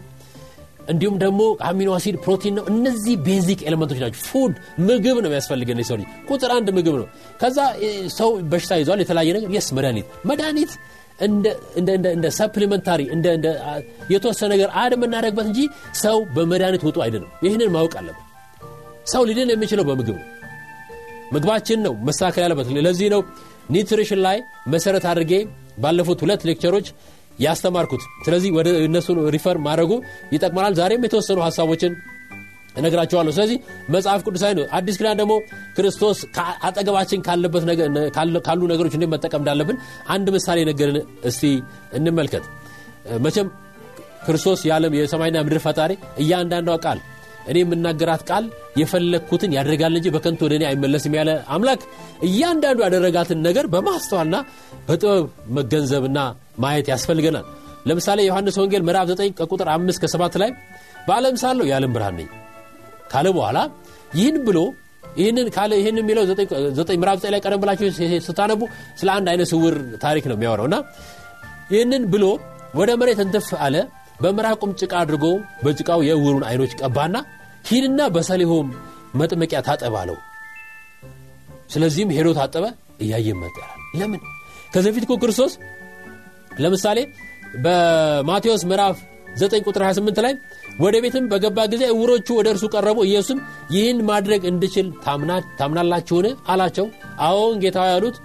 እንዲሁም 0.91 1.17
ደግሞ 1.23 1.41
amino 1.69 1.91
acid 1.97 2.17
ፕሮቲን 2.25 2.55
ነው። 2.59 2.65
እነዚህ 2.71 3.15
basic 3.27 3.61
element 3.69 3.88
ኦች 3.88 3.99
ናቸው። 4.03 4.21
food 4.29 4.55
ምግብ 4.81 5.17
ነው 5.25 5.29
የሚያስፈልገን 5.31 5.81
ሰው 5.91 5.97
ልጅ። 6.01 6.09
ቁጥር 6.31 6.51
አንድ 6.57 6.69
ምግብ 6.77 6.95
ነው። 7.01 7.07
ከዛ 7.43 7.59
ሰው 8.17 8.31
በሽታ 8.53 8.79
ይዟል 8.81 9.01
የተለያየ 9.05 9.35
ነገር። 9.39 9.51
yes 9.57 9.69
መድኃኒት። 9.77 10.09
መድኃኒት 10.31 10.73
እንደ 12.11 12.27
supplementary 12.39 13.01
የተወሰነ 14.11 14.49
ነገር 14.55 14.69
add 14.83 14.93
የምናደርግበት 14.97 15.47
እንጂ 15.51 15.61
ሰው 16.03 16.19
በመድኃኒት 16.37 16.83
ውጡ 16.89 16.99
አይደለም። 17.07 17.31
ይህንን 17.47 17.71
ማወቅ 17.77 17.95
አለበት 18.01 18.27
ሰው 19.07 19.23
ሊድን 19.29 19.51
የሚችለው 19.53 19.85
በምግብ 19.85 20.17
ነው። 20.17 20.27
ምግባችን 21.33 21.81
ነው። 21.87 21.95
መስተካከል 22.07 22.43
ያለበት። 22.45 22.69
ለዚህ 22.87 23.09
ነው 23.15 23.21
nutrition 23.71 24.21
ላይ 24.27 24.39
መሰረት 24.67 25.05
አድርጌ 25.11 25.33
ባለፉት 25.79 26.21
ሁለት 26.25 26.43
lecture 26.49 26.73
ኦች 26.73 26.87
ያስተማርኩት። 27.41 28.03
ስለዚህ 28.25 28.51
ወደ 28.57 28.69
እነሱን 28.87 29.19
refer 29.35 29.59
ማድረጉ 29.67 29.93
ይጠቅመናል። 30.33 30.75
ዛሬም 30.81 31.05
የተወሰኑ 31.07 31.39
ሀሳቦችን 31.47 31.93
እነግራቸዋለሁ 32.77 33.33
ስለዚህ 33.37 33.57
መጽሐፍ 33.95 34.21
ቅዱሳዊ 34.27 34.53
ነው 34.59 34.65
አዲስ 34.79 34.97
ኪዳን 35.01 35.17
ደግሞ 35.21 35.33
ክርስቶስ 35.77 36.19
አጠገባችን 36.69 37.23
ካሉ 38.47 38.61
ነገሮች 38.73 38.95
እንዴት 38.97 39.11
መጠቀም 39.15 39.41
እንዳለብን 39.43 39.79
አንድ 40.09 40.29
ምሳሌ 40.37 40.59
ነገርን 40.71 40.99
እስቲ 41.31 41.43
እንመልከት። 41.99 42.45
መቼም 43.27 43.49
ክርስቶስ 44.27 44.61
የዓለም 44.69 44.95
የሰማይና 44.97 45.39
ምድር 45.47 45.61
ፈጣሪ 45.67 45.93
እያንዳንዷ 46.23 46.71
ቃል 46.85 46.99
እኔ 47.47 47.57
የምናገራት 47.63 48.23
ቃል 48.31 48.45
የፈለግኩትን 48.81 49.55
ያደርጋል 49.57 49.95
እንጂ 49.99 50.09
በከንቱ 50.15 50.41
ወደ 50.47 50.55
እኔ 50.59 50.65
አይመለስም 50.69 51.15
ያለ 51.19 51.31
አምላክ 51.55 51.83
እያንዳንዱ 52.29 52.79
ያደረጋትን 52.87 53.41
ነገር 53.49 53.67
በማስተዋልና 53.75 54.37
በጥበብ 54.89 55.25
መገንዘብና 55.59 56.19
ማየት 56.59 56.89
ያስፈልገናል። 56.93 57.47
ለምሳሌ 57.87 58.21
ዮሐንስ 58.29 58.57
ወንጌል 58.61 58.83
ምዕራፍ 58.89 59.07
9 59.13 59.33
ከቁጥር 59.39 59.69
5 59.75 60.03
ከ7 60.05 60.37
ላይ 60.43 60.51
በዓለም 61.07 61.37
ሳለሁ 61.43 61.65
የዓለም 61.69 61.93
ብርሃን 61.97 62.17
ነኝ 62.21 62.29
ካለ 63.13 63.27
በኋላ 63.37 63.59
ይህን 64.19 64.37
ብሎ 64.47 64.59
ይህንን 65.19 65.47
ካለ 65.55 65.73
ይህን 65.81 65.97
የሚለው 66.01 66.25
ምዕራፍ 66.97 67.17
ዘጠኝ 67.21 67.33
ላይ 67.35 67.41
ቀደም 67.45 67.61
ብላችሁ 67.63 67.89
ስታነቡ 68.27 68.61
ስለ 69.01 69.09
አንድ 69.17 69.29
አይነ 69.33 69.43
ስውር 69.53 69.75
ታሪክ 70.05 70.25
ነው 70.31 70.37
የሚያወራው 70.37 70.67
እና 70.71 70.77
ይህንን 71.71 72.05
ብሎ 72.13 72.25
ወደ 72.75 72.91
መሬት 73.01 73.21
እንትፍ 73.25 73.49
አለ 73.65 73.77
በምራቁም 74.21 74.73
ጭቃ 74.81 74.93
አድርጎ 75.03 75.25
በጭቃው 75.65 76.01
የእውሩን 76.07 76.45
አይኖች 76.49 76.73
ቀባና 76.81 77.17
ሂድና 77.69 78.01
በሰሊሆም 78.15 78.69
መጥመቂያ 79.15 79.61
ታጠብ 79.69 79.95
አለው። 80.01 80.19
ስለዚህም 81.71 82.13
ሄዶ 82.17 82.29
ታጠበ 82.39 82.65
እያየ 83.01 83.29
መጣ። 83.43 83.57
ለምን? 83.99 84.21
ከዚህ 84.73 84.91
በፊት 84.91 85.05
ክርስቶስ 85.23 85.53
ለምሳሌ 86.61 86.99
በማቴዎስ 87.65 88.63
ምዕራፍ 88.71 88.97
9 89.39 89.65
ቁጥር 89.69 89.83
28 89.85 90.21
ላይ 90.25 90.33
ወደ 90.81 90.97
ቤትም 91.05 91.25
በገባ 91.33 91.59
ጊዜ 91.73 91.83
እውሮቹ 91.95 92.29
ወደ 92.39 92.49
እርሱ 92.55 92.65
ቀረቡ። 92.75 92.99
ኢየሱስም 93.09 93.39
ይህን 93.75 93.99
ማድረግ 94.11 94.43
እንድችል 94.51 94.87
ታምናላችሁን? 95.59 96.27
አላቸው። 96.49 96.87
አዎን 97.27 97.57
ጌታ 97.65 97.79
ያሉት 97.93 98.17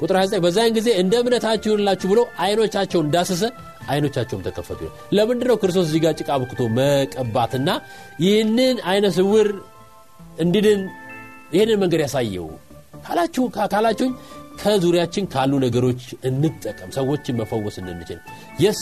ቁጥር 0.00 0.16
29 0.18 0.42
በዛን 0.44 0.74
ጊዜ 0.76 0.88
እንደ 1.02 1.14
እምነታችሁ 1.22 1.70
ይሁንላችሁ 1.70 2.08
ብሎ 2.12 2.20
አይኖቻቸውን 2.44 3.06
እንዳሰሰ 3.08 3.42
አይኖቻቸውም 3.90 4.42
ተከፈቱ። 4.46 4.80
ለምንድ 5.12 5.42
ነው 5.50 5.56
ክርስቶስ 5.62 5.86
እዚህ 5.88 6.00
ጋር 6.04 6.14
ጭቃ 6.20 6.30
ብክቶ 6.42 6.60
መቀባትና 6.78 7.68
ይህንን 8.24 8.76
አይነ 8.90 9.06
ስውር 9.16 9.48
እንዲድን 10.40 10.80
ይህንን 11.54 11.78
መንገድ 11.82 12.00
ያሳየው? 12.04 12.48
ካላችሁኝ 13.66 14.12
ከዙሪያችን 14.60 15.24
ካሉ 15.32 15.52
ነገሮች 15.64 16.00
እንጠቀም 16.28 16.90
ሰዎችን 16.96 17.38
መፈወስ 17.40 17.76
እንድንችል። 17.82 18.18
yes 18.64 18.80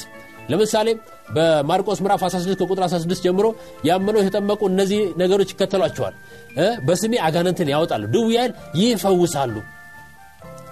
ለምሳሌ 0.50 0.88
በማርቆስ 1.34 1.98
ምዕራፍ 2.04 2.22
16 2.26 2.60
ከቁጥር 2.60 2.84
16 2.86 3.24
ጀምሮ 3.26 3.46
ያመነው 3.84 4.20
የተጠመቁ 4.22 4.60
እነዚህ 4.70 5.00
ነገሮች 5.22 5.50
ይከተሏቸዋል። 5.54 6.14
በስሜ 6.86 7.14
አጋነንትን 7.26 7.72
ያወጣሉ 7.74 8.04
ድውያን 8.14 8.52
ይፈውሳሉ 8.80 9.54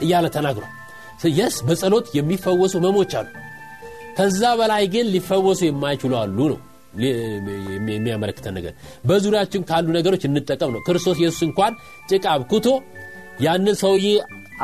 እያለ 0.01 0.27
ተናግሯል። 0.37 0.73
yes 1.39 1.57
በጸሎት 1.69 2.07
የሚፈወሱ 2.17 2.75
ህመሞች 2.85 3.13
አሉ 3.21 3.29
ከዛ 4.17 4.43
በላይ 4.61 4.85
ግን 4.95 5.07
ሊፈወሱ 5.15 5.61
የማይችሉ 5.67 6.13
አሉ 6.21 6.39
ነው 6.53 6.59
የሚያመለክተን 7.89 8.55
ነገር። 8.59 8.73
በዙሪያችን 9.05 9.67
ካሉ 9.71 9.87
ነገሮች 9.97 10.23
እንጠቀም 10.29 10.71
ነው። 10.75 10.81
ክርስቶስ 10.87 11.19
ኢየሱስ 11.23 11.43
እንኳን 11.49 11.73
ጭቃ 12.11 12.25
አብኩቶ 12.35 12.67
ያንን 13.47 13.77
ሰውዬ 13.83 14.07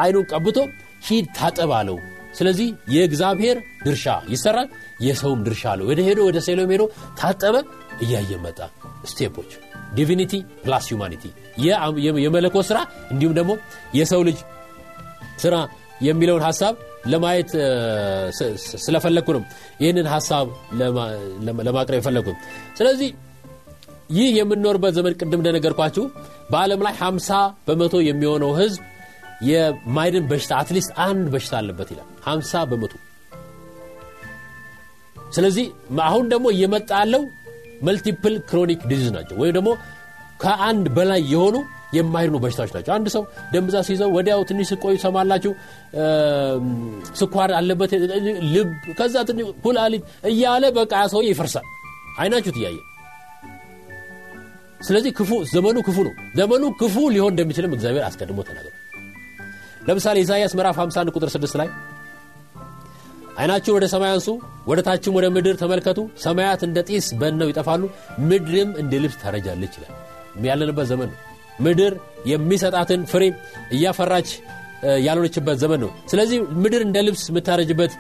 አይኑን 0.02 0.26
ቀብቶ 0.32 0.58
ሂድ 1.06 1.26
ታጠብ 1.38 1.72
አለው። 1.78 1.96
ስለዚህ 2.38 2.68
የእግዚአብሔር 2.94 3.56
ድርሻ 3.84 4.04
ይሰራል 4.32 4.68
የሰውም 5.06 5.40
ድርሻ 5.46 5.64
አለው። 5.72 5.86
ወደ 5.90 6.00
ሄዶ 6.06 6.20
ወደ 6.28 6.38
ሴሎም 6.46 6.70
ሄዶ 6.74 6.84
ታጠበ 7.20 7.56
እያየ 8.00 8.38
መጣ። 8.44 8.58
step 9.10 9.30
ኦች 9.30 9.50
divinity 9.94 10.32
plus 10.64 10.86
humanity 10.92 11.24
የመለኮት 12.24 12.64
ስራ 12.70 12.78
እንዲሁም 13.12 13.34
ደግሞ 13.38 13.52
የሰው 13.94 14.22
ልጅ 14.28 14.38
ስራ 15.38 15.54
የሚለውን 16.02 16.44
ሀሳብ 16.48 16.74
ለማየት 17.10 17.50
ስለፈለግኩ 18.82 19.28
ነው 19.36 19.42
ይህንን 19.82 20.06
ሀሳብ 20.12 20.46
ለማቅረብ 21.66 21.98
የፈለግኩ 21.98 22.28
ስለዚህ 22.78 23.10
ይህ 24.12 24.30
የምንኖርበት 24.38 24.92
ዘመን 24.96 25.14
ቅድም 25.20 25.40
እንደነገርኳችሁ 25.40 26.04
በዓለም 26.50 26.80
ላይ 26.86 26.94
50 27.02 27.36
በመቶ 27.68 27.94
የሚሆነው 28.08 28.50
ህዝብ 28.58 28.80
የማይድን 29.48 30.24
በሽታ 30.30 30.52
at 30.60 30.69
least 30.69 30.90
አንድ 31.04 31.26
በሽታ 31.32 31.54
አለበት 31.60 31.88
ይላል። 31.92 32.08
50 32.26 32.64
በመቶ። 32.70 32.92
ስለዚህ 35.36 35.66
አሁን 36.08 36.24
ደግሞ 36.32 36.46
እየመጣ 36.54 36.90
ያለው 37.00 37.22
multiple 37.82 38.34
chronic 38.50 38.80
disease 38.90 39.08
ናቸው። 39.16 39.36
ወይም 39.42 39.54
ደግሞ 39.58 39.70
ከአንድ 40.42 40.86
በላይ 40.96 41.22
የሆኑ 41.32 41.56
የማይድኑ 41.92 42.36
በሽታዎች 42.42 42.72
ናቸው። 42.76 42.92
አንድ 42.96 43.06
ሰው 43.14 43.22
ደም 43.52 43.64
ብዛት 43.68 43.84
ሲይዘው 43.88 44.10
ወዲያው 44.16 44.40
ትንሽ 44.50 44.68
ስቆዩ 44.72 44.94
ሰማላችሁ 45.04 45.52
ስኳር 47.20 47.52
አለበት 47.58 47.92
ልብ 48.54 48.70
ከዛ 48.98 49.16
ትንሽ 49.30 49.48
ኩላሊት 49.64 50.02
እያለ 50.30 50.64
በቃ 50.78 50.94
ሰው 51.14 51.22
ይፈርሳል። 51.28 51.66
አይናችሁት 52.18 52.58
እያየ 52.60 52.78
ስለዚህ 54.80 55.12
ክፉ 55.18 55.32
ዘመኑ 55.50 55.78
ክፉ 55.86 55.98
ነው። 56.06 56.14
ዘመኑ 56.38 56.64
ክፉ 56.80 56.94
ሊሆን 57.14 57.32
እንደሚችልም 57.34 57.74
እግዚአብሔር 57.76 58.04
አስቀድሞ 58.08 58.38
ተናግሯል 58.48 58.78
ለምሳሌ 59.88 60.16
ኢሳያስ 60.24 60.52
ምዕራፍ 60.58 60.76
51 60.80 61.14
ቁጥር 61.16 61.30
6 61.34 61.58
ላይ 61.60 61.68
አይናችሁን 63.36 63.76
ወደ 63.76 63.86
ሰማይ 63.92 64.10
አንሱ 64.14 64.28
ወደ 64.66 64.80
ታችም 64.86 65.14
ወደ 65.18 65.26
ምድር 65.36 65.54
ተመልከቱ። 65.60 65.98
ሰማያት 66.24 66.62
እንደ 66.66 66.78
ጢስ 66.88 67.06
በነው 67.20 67.50
ይጠፋሉ 67.50 67.82
ምድርም 68.30 68.70
እንደ 68.82 69.00
ልብስ 69.04 69.16
ታረጃለች 69.22 69.74
ይላል። 69.78 69.94
ያለንበት 70.46 70.86
ዘመን 70.90 71.08
ነው 71.12 71.18
ምድር 71.64 71.94
የሚሰጣትን 72.30 73.00
ፍሬ 73.10 73.24
እያፈራች 73.76 74.28
ያልሆነችበት 75.06 75.56
ዘመን 75.62 75.80
ነው። 75.84 75.90
ስለዚህ 76.10 76.38
ምድር 76.62 76.82
እንደ 76.86 76.98
ልብስ 77.06 77.24
የምታረጅበት 77.30 77.92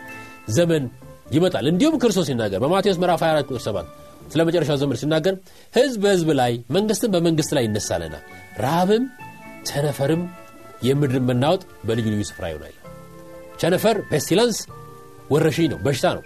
ዘመን 0.56 0.84
ይመጣል። 1.32 1.66
እንዲሁም 1.70 1.96
ክርስቶስ 2.02 2.26
ሲናገር 2.30 2.60
በማቴዎስ 2.64 2.98
ምዕራፍ 3.02 3.20
24 3.24 3.50
ቁጥር 3.50 3.62
7 3.66 3.90
ስለ 4.32 4.40
መጨረሻው 4.48 4.76
ዘመን 4.82 4.98
ሲናገር 5.00 5.34
ህዝብ 5.74 6.00
በህዝብ 6.04 6.28
ላይ 6.40 6.52
መንግስትም 6.76 7.10
በመንግስት 7.14 7.50
ላይ 7.56 7.64
ይነሳለና 7.68 8.14
ረሃብም 8.62 9.04
ቸነፈርም 9.68 10.22
የምድርን 10.82 11.24
መናወጥ 11.28 11.62
በልዩ 11.88 12.06
ልዩ 12.12 12.22
ስፍራ 12.30 12.44
ይሆናል። 12.52 12.74
ቸነፈር 13.60 13.96
pestilence 14.10 14.58
ወረሽኝ 15.32 15.68
ነው 15.72 15.78
በሽታ 15.84 16.06
ነው። 16.16 16.22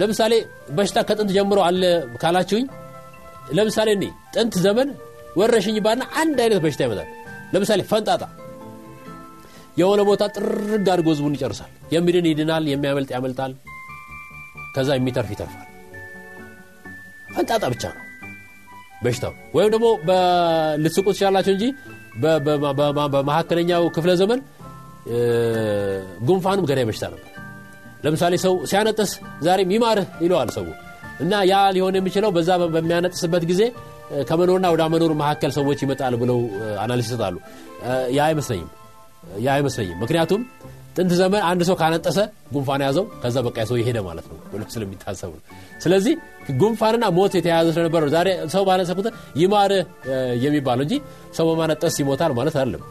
ለምሳሌ 0.00 0.32
በሽታ 0.76 0.98
ከጥንት 1.08 1.30
ጀምሮ 1.36 1.58
አለ 1.66 1.82
ካላችሁኝ 2.22 2.66
ለምሳሌ 3.56 3.88
እኔ 3.96 4.04
ጥንት 4.34 4.54
ዘመን 4.64 4.88
ወረሽኝ 5.34 5.76
ባና 5.84 6.02
አንድ 6.20 6.38
አይነት 6.44 6.60
በሽታ 6.64 6.80
ይመጣል። 6.86 7.08
ለምሳሌ 7.54 7.80
ፈንጣጣ። 7.90 8.22
የሆነ 9.80 10.00
ቦታ 10.08 10.22
ጥርግ 10.34 10.86
አድርጎ 10.92 11.08
ህዝቡን 11.14 11.34
ይጨርሳል። 11.36 11.70
የሚድን 11.94 12.26
ይድናል 12.30 12.64
የሚያመልጥ 12.70 13.10
ያመልጣል። 13.16 13.52
ከዛ 14.76 14.88
የሚተርፍ 14.98 15.30
ይተርፋል። 15.34 15.68
ፈንጣጣ 17.34 17.64
ብቻ 17.72 17.84
ነው 17.92 18.00
በሽታው። 19.04 19.32
ወይም 19.56 19.70
ደግሞ 19.74 19.86
ልትስቁ 20.82 21.06
ትችላላችሁ 21.14 21.52
እንጂ 21.56 21.64
በመካከለኛው 23.12 23.84
ክፍለ 23.96 24.12
ዘመን 24.20 24.40
ጉንፋኑም 26.28 26.66
ገዳይ 26.68 26.84
በሽታ 26.88 27.04
ነበር። 27.12 27.30
ለምሳሌ 28.04 28.34
ሰው 28.44 28.54
ሲያነጥስ 28.70 29.10
ዛሬም 29.42 29.70
ይማርህ 29.74 30.08
ይለዋል 30.24 30.50
ሰው። 30.56 30.64
እና 31.20 31.32
ያ 31.50 31.56
ሊሆን 31.76 31.96
የሚችለው 31.98 32.30
በዛ 32.36 32.50
በሚያነጥስበት 32.74 33.44
ጊዜ 33.50 33.62
ከመኖርና 34.28 34.66
ወደ 34.74 34.82
መኖር 34.92 35.12
መካከል 35.20 35.50
ሰዎች 35.52 35.78
ይመጣል 35.84 36.14
ብለው 36.22 36.38
አናሊስ 36.80 37.06
ይሰጣሉ። 37.08 37.36
ያ 38.16 38.22
አይመስለኝም። 38.26 38.70
ያ 39.40 39.50
አይመስለኝም። 39.56 39.98
ምክንያቱም 40.02 40.40
ጥንት 40.96 41.12
ዘመን 41.20 41.42
አንድ 41.42 41.62
ሰው 41.68 41.76
ካነጠሰ 41.80 42.18
ጉንፋን 42.52 42.82
ያዘው 42.86 43.04
ከዛ 43.22 43.36
በቃ 43.46 43.58
ሰው 43.70 43.76
ይሄደ 43.80 43.98
ማለት 44.00 44.26
ነው። 44.30 44.36
ብሎ 44.52 44.62
ስለሚታሰቡ 44.74 45.30
ነው። 45.38 45.44
ስለዚህ 45.80 46.14
ጉንፋንና 46.60 47.04
ሞት 47.16 47.32
የተያያዘ 47.38 47.68
ስለነበረ 47.74 48.08
ዛሬ 48.08 48.28
ሰው 48.54 48.62
ባነጠሰ 48.64 48.90
ቁጥር 48.98 49.12
ይማር 49.36 49.72
የሚባለው 50.44 50.84
እንጂ 50.86 50.94
ሰው 51.36 51.46
በማነጠስ 51.50 51.96
ይሞታል 52.02 52.32
ማለት 52.32 52.56
አይደለም። 52.56 52.82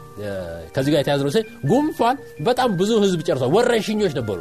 ከዚህ 0.75 0.91
ጋር 0.93 0.99
የተያዘ 1.03 1.21
ነው። 1.27 1.31
ጉንፋን 1.71 2.17
በጣም 2.41 2.71
ብዙ 2.81 2.91
ህዝብ 3.05 3.21
ጨርሷል። 3.29 3.51
ወረሽኞች 3.55 4.15
ነበሩ። 4.19 4.39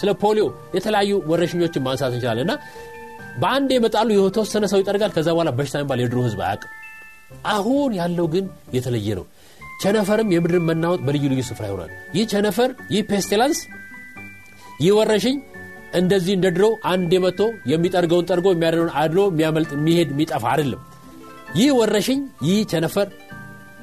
ስለ 0.00 0.10
ፖሊዮ 0.22 0.44
የተለያዩ 0.74 1.12
ወረሽኞችን 1.30 1.82
ማንሳት 1.86 2.12
እንችላለን 2.16 2.44
እና 2.46 2.52
በአንድ 3.40 3.70
የመጣሉ 3.74 4.08
የተወሰነ 4.16 4.64
ሰው 4.72 4.78
ይጠርጋል 4.82 5.12
ከዛ 5.16 5.28
በኋላ 5.34 5.50
በሽታ 5.58 5.76
የሚባል 5.78 6.00
የድሮ 6.02 6.18
ህዝብ 6.26 6.40
አያውቅም። 6.46 6.72
አሁን 7.50 7.90
ያለው 7.98 8.26
ግን 8.32 8.44
የተለየ 8.76 9.08
ነው። 9.18 9.26
ቸነፈርም 9.82 10.30
የምድርን 10.34 10.64
መናወጥ 10.70 11.00
በልዩ 11.06 11.24
ልዩ 11.32 11.42
ስፍራ 11.48 11.64
ይሆናል። 11.68 11.90
ይህ 12.16 12.24
ቸነፈር 12.32 12.70
ይህ 12.94 13.02
pestilence 13.10 13.60
ይህ 14.80 14.92
ወረሽኝ 14.98 15.36
እንደዚህ 15.92 16.32
እንደ 16.36 16.46
ድሮ 16.56 16.64
አንድ 16.86 17.10
የመቶ 17.16 17.40
የሚጠርገውን 17.70 18.26
ጠርጎ 18.30 18.46
የሚያድነውን 18.54 18.92
አድሎ 19.00 19.20
የሚያመልጥ 19.30 19.70
የሚሄድ 19.76 20.10
የሚጠፋ 20.14 20.44
አይደለም። 20.52 20.82
ይህ 21.58 21.70
ወረሽኝ 21.78 22.18
ይህ 22.48 22.58
ቸነፈር 22.72 23.08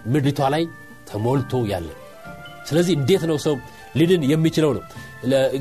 ምድሪቷ 0.06 0.42
ላይ 0.54 0.64
ተሞልቶ 1.10 1.64
ያለ 1.72 1.90
ስለዚህ 2.70 2.94
እንዴት 3.00 3.24
ነው 3.30 3.38
ሰው 3.46 3.56
ሊድን 3.96 4.24
የሚችለው 4.32 4.72
ነው? 4.78 4.84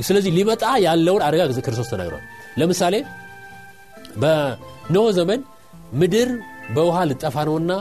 ስለዚህ 0.01 0.31
ሊመጣ 0.39 0.65
ያለውን 0.87 1.23
አደጋ 1.27 1.43
ክርስቶስ 1.59 1.89
ተናግሯል። 1.93 2.25
ለምሳሌ 2.59 2.95
በኖህ 4.17 5.09
ዘመን 5.19 5.41
ምድር 6.01 6.31
በውሃ 6.75 6.99
ልጠፋ 7.11 7.37
ነውና 7.49 7.73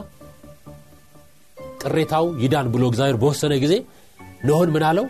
ቅሬታው 1.83 2.25
ይዳን 2.43 2.67
ብሎ 2.73 2.83
እግዚአብሔር 2.91 3.17
በወሰነ 3.21 3.53
ጊዜ 3.63 3.73
ኖህን 4.47 4.69
ምን 4.73 4.83
አለው? 4.89 5.05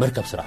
መርከብ 0.00 0.26
ስራ 0.30 0.40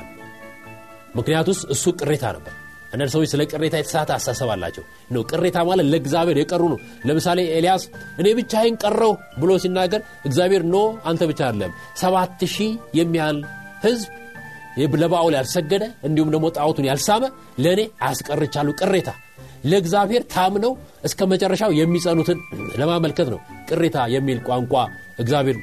ምክንያቱስ 1.17 1.59
እሱ 1.73 1.85
ቅሬታ 1.99 2.25
ነበር። 2.35 2.53
አንዳንድ 2.93 3.11
ሰዎች 3.13 3.29
ስለ 3.31 3.41
ቅሬታ 3.51 3.75
የተሳተ 3.79 4.09
አሳሰብ 4.15 4.49
አላቸው። 4.53 4.83
ነው 5.11 5.21
ቅሬታ 5.31 5.57
ማለት 5.67 5.85
ለእግዚአብሔር 5.91 6.37
የቀሩ 6.41 6.63
ነው። 6.73 6.79
ለምሳሌ 7.07 7.39
ኤልያስ 7.57 7.83
እኔ 8.21 8.27
ብቻዬን 8.39 8.77
ቀረው 8.83 9.11
ብሎ 9.41 9.51
ሲናገር 9.63 10.01
እግዚአብሔር 10.25 10.63
ኖ 10.73 10.77
አንተ 11.09 11.21
ብቻ 11.31 11.39
አይደለም 11.47 11.73
ሰባት 12.01 12.43
ሺህ 12.55 12.71
የሚያህል 12.99 13.39
ህዝብ 13.85 14.07
ለባውል 15.01 15.33
ያልሰገደ 15.37 15.83
እንዲሁም 16.07 16.29
ደግሞ 16.33 16.47
ጣዖቱን 16.57 16.87
ያልሳመ 16.89 17.23
ለእኔ 17.63 17.81
አያስቀርቻሉ 18.01 18.69
ቅሬታ 18.81 19.09
ለእግዚአብሔር 19.63 20.23
ታምነው 20.33 20.73
እስከ 21.03 21.27
መጨረሻው 21.31 21.71
የሚጸኑትን 21.79 22.39
ለማመልከት 22.75 23.27
ነው 23.33 23.39
ቅሬታ 23.69 23.97
የሚል 24.15 24.39
ቋንቋ 24.47 24.73
እግዚአብሔር 25.19 25.57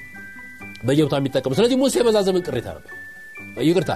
በየቦታ 0.86 1.14
የሚጠቀሙ 1.20 1.52
ስለዚህ 1.58 1.76
ሙሴ 1.82 2.02
በዛ 2.06 2.18
ዘመን 2.26 2.42
ቅሬታ 2.48 2.68
ነበር። 2.76 2.92
ይቅርታ 3.66 3.92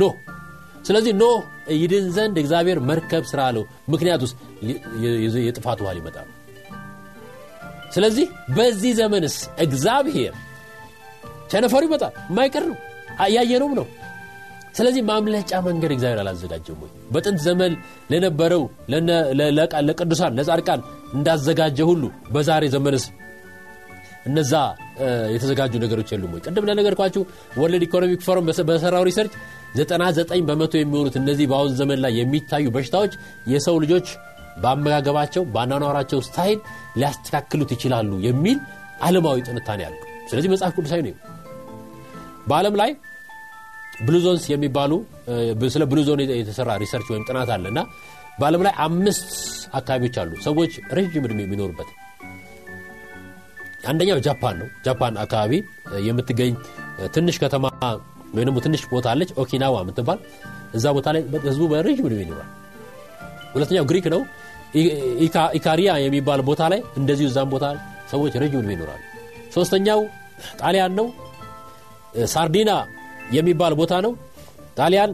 ኖህ። 0.00 0.14
ስለዚህ 0.86 1.12
ኖህ 1.20 1.36
ይድን 1.76 2.06
ዘንድ 2.16 2.36
እግዚአብሔር 2.42 2.78
መርከብ 2.88 3.24
ስራ 3.30 3.40
አለው። 3.48 3.64
ምክንያት 3.88 4.20
ውስጥ 4.26 4.36
የጥፋት 5.46 5.78
ውሃ 5.84 5.92
ሊመጣ 5.98 6.16
ስለዚህ 7.92 8.26
በዚህ 8.56 8.92
ዘመንስ 9.00 9.34
እግዚአብሔር 9.58 10.34
ቸነፈሩ 11.50 11.82
ይመጣል? 11.88 12.12
የማይቀር 12.30 12.64
ነው። 12.70 12.76
እያየነውም 13.26 13.74
ነው 13.78 13.86
ስለዚህ 14.76 15.02
ማምለጫ 15.10 15.52
መንገድ 15.66 15.90
እግዚአብሔር 15.94 16.18
አላዘጋጀም 16.22 16.78
ወይ? 16.82 16.90
በጥንት 17.12 17.40
ዘመን 17.46 17.72
ለነበረው 18.10 18.62
ለቅዱሳን 19.88 20.34
ለጻድቃን 20.38 20.80
እንዳዘጋጀ 21.16 21.78
ሁሉ 21.90 22.02
በዛሬ 22.34 22.64
ዘመንስ 22.74 23.04
እነዛ 24.28 24.52
የተዘጋጁ 25.34 25.72
ነገሮች 25.84 26.08
የሉም 26.12 26.32
ወይ? 26.34 26.40
ቅድም 26.46 26.66
ለነገርኳችሁ 26.68 27.22
World 27.60 27.84
Economic 27.88 28.22
Forum 28.26 28.46
በሰራው 28.68 29.04
research 29.08 29.34
99 29.76 30.44
በመቶ 30.48 30.74
የሚሆኑት 30.80 31.16
እነዚህ 31.20 31.46
በአሁን 31.50 31.72
ዘመን 31.80 31.98
ላይ 32.04 32.12
የሚታዩ 32.20 32.66
በሽታዎች 32.76 33.12
የሰው 33.52 33.76
ልጆች 33.84 34.08
በአመጋገባቸው 34.62 35.42
በአኗኗራቸው 35.54 36.20
style 36.28 36.58
ሊያስተካክሉት 37.00 37.70
ይችላሉ 37.76 38.12
የሚል 38.26 38.58
ዓለማዊ 39.02 39.38
ትንታኔ 39.48 39.80
ያለው 39.86 40.00
ስለዚህ 40.30 40.50
መጽሐፍ 40.52 40.72
ቅዱሳዊ 40.76 41.00
ነው 41.06 41.14
በዓለም 42.48 42.74
ላይ 42.80 42.90
blue 44.00 44.20
zones 44.20 44.44
የሚባሉ 44.52 44.92
ስለ 45.74 45.84
blue 45.92 46.06
zone 46.06 46.20
የተሰራ 46.32 46.70
research 46.82 47.08
ወይም 47.12 47.24
ጥናት 47.28 47.50
አለ 47.54 47.64
እና 47.72 47.80
በዓለም 48.40 48.62
ላይ 48.66 48.74
አምስት 48.86 49.28
አካባቢዎች 49.74 50.16
አሉ 50.22 50.32
ሰዎች 50.46 50.72
ረዥም 50.96 51.24
ዕድሜ 51.28 51.40
የሚኖሩበት። 51.44 51.88
አንደኛው 53.90 54.18
ጃፓን 54.26 54.56
ነው። 54.60 54.68
ጃፓን 54.86 55.14
አካባቢ 55.24 55.52
የምትገኝ 56.08 56.52
ትንሽ 57.14 57.36
ከተማ 57.44 57.66
ወይም 58.36 58.58
ትንሽ 58.64 58.82
ቦታ 58.92 59.06
አለች 59.12 59.30
ኦኪናዋ 59.42 59.76
የምትባል። 59.84 60.18
እዛ 60.74 60.86
ቦታ 60.96 61.08
ላይ 61.16 61.22
ህዝቡ 61.46 61.64
በረዥም 61.72 62.06
ዕድሜ 62.08 62.20
ይኖራል። 62.24 62.48
ሁለተኛው 63.54 63.84
ግሪክ 63.90 64.06
ነው። 64.14 64.22
ኢካሪያ 65.58 65.90
የሚባል 66.04 66.40
ቦታ 66.48 66.62
ላይ 66.72 66.80
እንደዚሁ 67.00 67.26
እዛም 67.30 67.50
ቦታ 67.54 67.66
ሰዎች 68.10 68.32
ረዥም 68.42 68.58
ዕድሜ 68.60 68.72
ይኖራሉ። 68.76 69.00
ሶስተኛው 69.54 70.00
ጣሊያን 70.60 70.92
ነው። 70.98 71.06
ሳርዲና 72.32 72.70
የሚባል 73.36 73.74
ቦታ 73.74 73.94
ነው። 74.06 74.12
ጣሊያን 74.78 75.10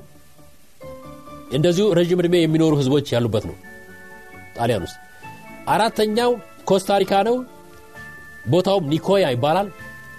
እንደዚሁ 1.52 1.86
ረዥም 1.98 2.20
ዕድሜ 2.22 2.34
የሚኖሩ 2.40 2.72
ህዝቦች 2.80 3.06
ያሉበት 3.14 3.44
ነው። 3.50 3.56
ጣሊያን 4.58 4.84
ውስጥ 4.86 4.96
አራተኛው 5.68 6.30
ኮስታሪካ 6.70 7.12
ነው። 7.28 7.36
ቦታውም 8.48 8.88
ኒኮያ 8.92 9.26
ይባላል። 9.34 9.68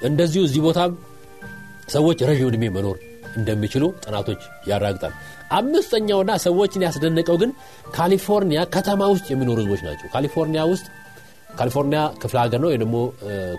እንደዚሁ 0.10 0.42
እዚህ 0.44 0.62
ቦታም 0.68 0.92
ሰዎች 1.90 2.20
ረዥም 2.30 2.50
ዕድሜ 2.52 2.66
መኖር 2.76 2.98
እንደሚችሉ 3.38 3.84
ጥናቶች 4.04 4.42
ያራግጣል 4.70 5.14
አምስተኛውና 5.52 6.32
ሰዎችን 6.46 6.84
ያስደነቀው 6.86 7.38
ግን 7.42 7.52
ካሊፎርኒያ 7.96 8.60
ከተማ 8.76 9.02
ውስጥ 9.14 9.26
የሚኖሩ 9.32 9.58
ህዝቦች 9.62 9.82
ናቸው። 9.88 10.08
ካሊፎርኒያ 10.14 10.62
ውስጥ 10.72 10.86
ካሊፎርኒያ 11.60 12.02
ክፍለ 12.22 12.38
ሀገር 12.44 12.60
ነው 12.64 12.70
ወይ 12.72 12.78
ደግሞ 12.84 12.96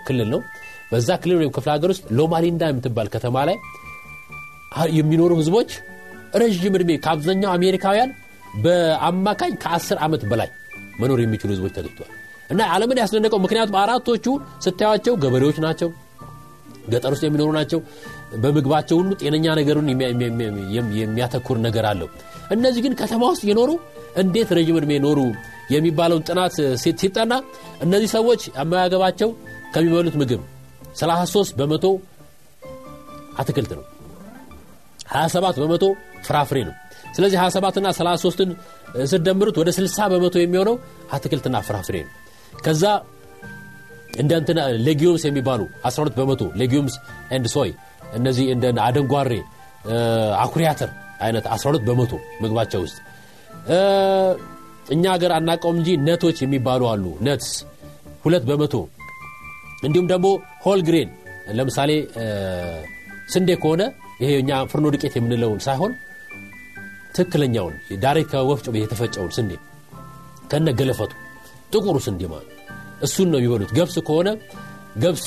ክልል 0.07 0.29
ነው። 0.33 0.41
በዛ 0.91 1.09
ክልል 1.21 1.37
ወይም 1.41 1.51
ክፍለ 1.57 1.69
ሀገር 1.75 1.89
ውስጥ 1.93 2.03
ሎማሊንዳ 2.17 2.63
የምትባል 2.71 3.07
ከተማ 3.13 3.45
ላይ 3.49 3.57
የሚኖሩ 4.97 5.31
ህዝቦች 5.41 5.71
ረዥም 6.41 6.73
ዕድሜ 6.77 6.91
ከአብዛኛው 7.03 7.51
አሜሪካውያን 7.57 8.09
በአማካኝ 8.63 9.53
ከ10 9.63 9.97
ዓመት 10.05 10.23
በላይ 10.31 10.49
መኖር 11.01 11.19
የሚችሉ 11.23 11.49
ህዝቦች 11.55 11.73
ተገኝተዋል። 11.77 12.11
እና 12.49 12.61
ዓለምን 12.73 12.99
ያስደነቀው 13.01 13.39
ምክንያቱም 13.45 13.77
አራቶቹ 13.83 14.25
ስታያቸው 14.65 15.13
ገበሬዎች 15.23 15.57
ናቸው 15.65 15.89
ገጠር 16.93 17.11
ውስጥ 17.15 17.23
የሚኖሩ 17.27 17.49
ናቸው። 17.57 17.79
በምግባቸው 18.43 18.95
ሁሉ 19.01 19.11
ጤነኛ 19.21 19.45
ነገሩን 19.59 19.87
የሚያተኩር 20.99 21.57
ነገር 21.67 21.85
አለው። 21.91 22.09
እነዚህ 22.51 22.81
ግን 22.85 22.93
ከተማ 23.01 23.23
ውስጥ 23.33 23.43
የኖሩ 23.49 23.71
እንዴት 24.23 24.49
ረዥም 24.57 24.77
ዕድሜ 24.81 24.93
ኖሩ 25.05 25.19
የሚባለውን 25.73 26.25
ጥናት 26.29 26.55
ሲጠና 26.99 27.33
እነዚህ 27.81 28.09
ሰዎች 28.17 28.41
አመጋገባቸው 28.63 29.29
ከሚበሉት 29.75 30.15
ምግብ 30.21 30.41
33 30.99 31.57
በመቶ 31.59 31.85
አትክልት 33.39 33.71
ነው 33.79 33.83
27 35.13 35.59
በመቶ 35.61 35.85
ፍራፍሬ 36.27 36.59
ነው። 36.67 36.75
ስለዚህ 37.15 37.37
27 37.41 37.77
ና 37.79 37.89
33ን 37.97 38.49
ስደምሩት 39.11 39.57
ወደ 39.61 39.69
60 39.77 40.07
በመቶ 40.13 40.35
የሚሆነው 40.41 40.75
አትክልትና 41.13 41.57
ፍራፍሬ 41.67 41.97
ነው። 42.03 42.13
ከዛ 42.65 42.83
እንደ 44.19 44.31
እንትና 44.41 44.59
legumes 44.87 45.23
የሚባሉ 45.27 45.61
12 45.87 46.15
በመቶ 46.19 46.43
legumes 46.61 46.95
and 47.31 47.47
soy 47.55 47.71
እነዚህ 48.13 48.45
እንደ 48.53 48.65
አደንጓሬ 48.85 49.31
አኩሪ 50.37 50.64
አተር 50.64 50.91
አይነት 51.21 51.45
12 51.55 51.83
በመቶ 51.87 52.13
ምግባቸው 52.41 52.81
ውስጥ። 52.85 52.97
እኛ 54.89 55.03
ሀገር 55.13 55.31
አናቀውም 55.31 55.77
እንጂ 55.79 55.89
nut 56.07 56.20
ኦች 56.20 56.37
የሚባሉ 56.43 56.81
አሉ። 56.91 57.05
nuts 57.27 57.51
ሁለት 58.25 58.43
በመቶ። 58.49 58.73
እንዲሁም 59.83 60.07
ደግሞ 60.13 60.27
whole 60.65 60.81
grain 60.87 61.09
ለምሳሌ 61.57 61.91
ስንዴ 63.29 63.49
ከሆነ 63.63 63.81
ይሄ 64.19 64.31
እኛ 64.41 64.51
ፍርኖ 64.71 64.85
ዱቄት 64.93 65.13
የምንለውን 65.17 65.59
ሳይሆን 65.65 65.93
ትክክለኛውን 67.15 67.73
direct 68.03 68.31
ከወፍጮ 68.33 68.75
የተፈጨውን 68.77 69.31
ስንዴ 69.37 69.51
ከነ 70.51 70.69
ገለፈቱ 70.79 71.11
ጥቁሩ 71.73 71.95
ስንዴ 72.05 72.21
ማለት 72.33 72.51
እሱን 73.05 73.29
ነው 73.33 73.39
የሚበሉት። 73.39 73.71
ገብስ 73.77 73.95
ከሆነ 74.07 74.29
ገብስ 75.03 75.25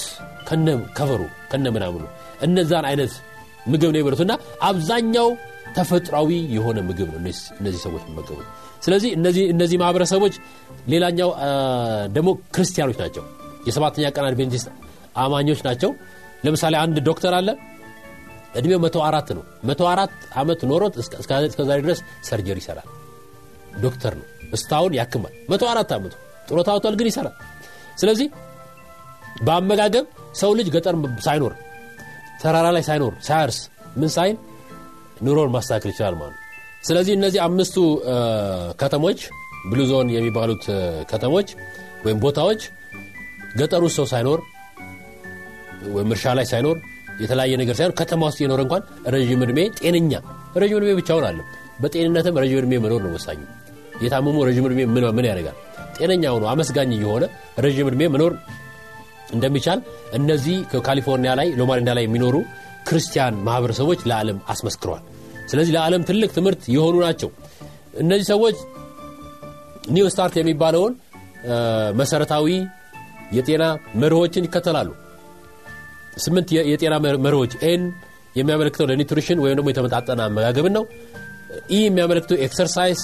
ከነ 0.49 0.67
ከቨሩ 0.99 1.23
ከነ 1.51 1.67
ምናምኑ 1.75 2.05
እነዛን 2.43 2.87
አይነት 2.91 3.13
ምግብ 3.67 3.91
ነው 3.93 3.99
የሚበሉት። 3.99 4.23
እና 4.27 4.33
አብዛኛው 4.63 5.29
ተፈጥሯዊ 5.77 6.31
የሆነ 6.57 6.79
ምግብ 6.89 7.09
ነው 7.09 7.19
እነዚህ 7.61 7.81
ሰዎች 7.87 8.03
የሚመገቡት። 8.07 8.47
ስለዚህ 8.85 9.11
እነዚህ 9.53 9.77
ማህበረሰቦች 9.83 10.35
ሌላኛው 10.89 11.31
ደግሞ 12.13 12.29
ክርስቲያኖች 12.55 12.99
ናቸው። 13.03 13.25
የሰባተኛ 13.67 14.07
ቀን 14.17 14.27
አድቬንቲስት 14.27 14.69
አማኞች 15.17 15.61
ናቸው። 15.65 15.91
ለምሳሌ 16.45 16.75
አንድ 16.85 16.97
ዶክተር 17.09 17.33
አለ 17.35 17.49
እድሜው 18.55 18.81
መቶ 18.85 18.97
አራት 19.07 19.29
ነው። 19.37 19.43
መቶ 19.65 19.81
አራት 19.91 20.13
ዓመት 20.35 20.61
ኖሮት 20.71 20.95
እስከዛሬ 21.15 21.79
ድረስ 21.85 22.01
ሰርጀሪ 22.29 22.59
ይሰራል። 22.63 22.89
ዶክተር 23.83 24.13
ነው። 24.21 24.27
እስታሁን 24.53 24.93
ያክማል። 24.99 25.35
መቶ 25.51 25.63
አራት 25.73 25.91
ዓመቱ 25.97 26.15
ጡረታ 26.49 26.69
ወጥቷል 26.77 26.95
ግን 27.01 27.09
ይሰራል። 27.11 27.35
ስለዚህ 27.99 28.29
በአመጋገብ 29.47 30.07
ሰው 30.35 30.51
ልጅ 30.59 30.69
ገጠር 30.75 30.95
ሳይኖር 31.21 31.53
ተራራ 32.43 32.67
ላይ 32.77 32.83
ሳይኖር 32.89 33.13
ሳያርስ 33.29 33.59
ምን 33.97 34.11
ሳይል 34.17 34.37
ኑሮን 35.27 35.51
ማስተካከል 35.55 35.91
ይችላል 35.93 36.17
ማለት 36.21 36.37
ስለዚህ 36.89 37.13
እነዚህ 37.19 37.41
አምስቱ 37.47 37.77
ከተሞች 38.81 39.21
ብሉዞን 39.71 40.09
የሚባሉት 40.17 40.65
ከተሞች 41.11 41.49
ወይም 42.05 42.19
ቦታዎች 42.25 42.61
ውስጥ 43.85 43.97
ሰው 43.97 44.07
ሳይኖር 44.13 44.41
ወይም 45.95 46.11
እርሻ 46.15 46.35
ላይ 46.39 46.47
ሳይኖር 46.47 46.77
የተለያየ 47.19 47.55
ነገር 47.63 47.75
ሳይሆን 47.79 47.95
ከተማ 48.01 48.23
ውስጥ 48.29 48.39
የኖረ 48.43 48.61
እንኳን 48.67 48.83
ረዥም 49.15 49.41
ዕድሜ 49.47 49.61
ጤነኛ 49.79 50.13
ረዥም 50.57 50.77
ዕድሜ 50.81 50.91
ብቻውን 51.01 51.25
አለ 51.29 51.39
በጤንነትም 51.83 52.39
ረዥም 52.43 52.59
ዕድሜ 52.61 52.75
መኖር 52.85 53.01
ነው 53.07 53.13
ወሳኙ። 53.17 53.41
የታመሙ 54.05 54.37
ረዥም 54.49 54.65
ዕድሜ 54.69 54.81
ምን 55.17 55.27
ያደርጋል? 55.31 55.57
ጤነኛ 55.99 56.25
ሆኖ 56.35 56.45
አመስጋኝ 56.53 56.91
የሆነ 56.99 57.25
ረዥም 57.59 57.89
ዕድሜ 57.91 58.03
መኖር 58.15 58.33
እንደሚቻል 59.35 59.81
እነዚህ 60.13 60.57
ካሊፎርኒያ 60.87 61.33
ላይ 61.41 61.49
ሎማሊንዳ 61.61 61.91
ላይ 61.99 62.05
የሚኖሩ 62.07 62.37
ክርስቲያን 62.89 63.35
ማህበረሰቦች 63.47 64.01
ለዓለም 64.11 64.39
አስመስክረዋል። 64.49 65.03
ስለዚህ 65.51 65.73
ለዓለም 65.77 66.03
ትልቅ 66.09 66.31
ትምህርት 66.37 66.63
የሆኑ 66.75 66.97
ናቸው። 67.07 67.31
እነዚህ 68.03 68.27
ሰዎች 68.33 68.57
new 69.91 70.07
start 70.13 70.35
የሚባለውን 70.39 70.95
መሰረታዊ 71.95 72.47
የጤና 73.33 73.65
መርሆችን 73.95 74.47
ይከተላሉ 74.47 74.89
ስምንት 76.19 76.49
የጤና 76.71 76.95
መርሆች 77.25 77.53
N 77.69 77.83
የሚያመለክተው 78.37 78.87
ለ 78.91 79.00
nutrition 79.00 79.39
ወይም 79.45 79.57
ደግሞ 79.59 79.69
የተመጣጠነ 79.73 80.21
አመጋገብን 80.27 80.75
ነው። 80.79 80.85
E 81.71 81.79
የሚያመለክተው 81.85 82.37
exercise 82.47 83.01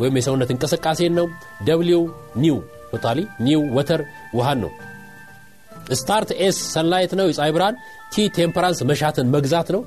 ወይም 0.00 0.14
የሰውነት 0.18 0.50
እንቅስቃሴን 0.54 1.14
ነው። 1.18 1.26
W 1.66 2.02
new 2.36 2.58
totally 2.92 3.18
new 3.46 3.62
water 3.76 4.00
ውሃን 4.34 4.58
ነው። 4.64 4.70
start 5.92 6.30
S 6.44 6.58
sunlight 6.74 7.12
ነው። 7.20 7.26
የፀሐይ 7.30 7.52
ብርሃን 7.56 7.76
T 8.12 8.26
temperance 8.36 8.80
መሻትን 8.90 9.26
መግዛት 9.34 9.68
ነው። 9.76 9.82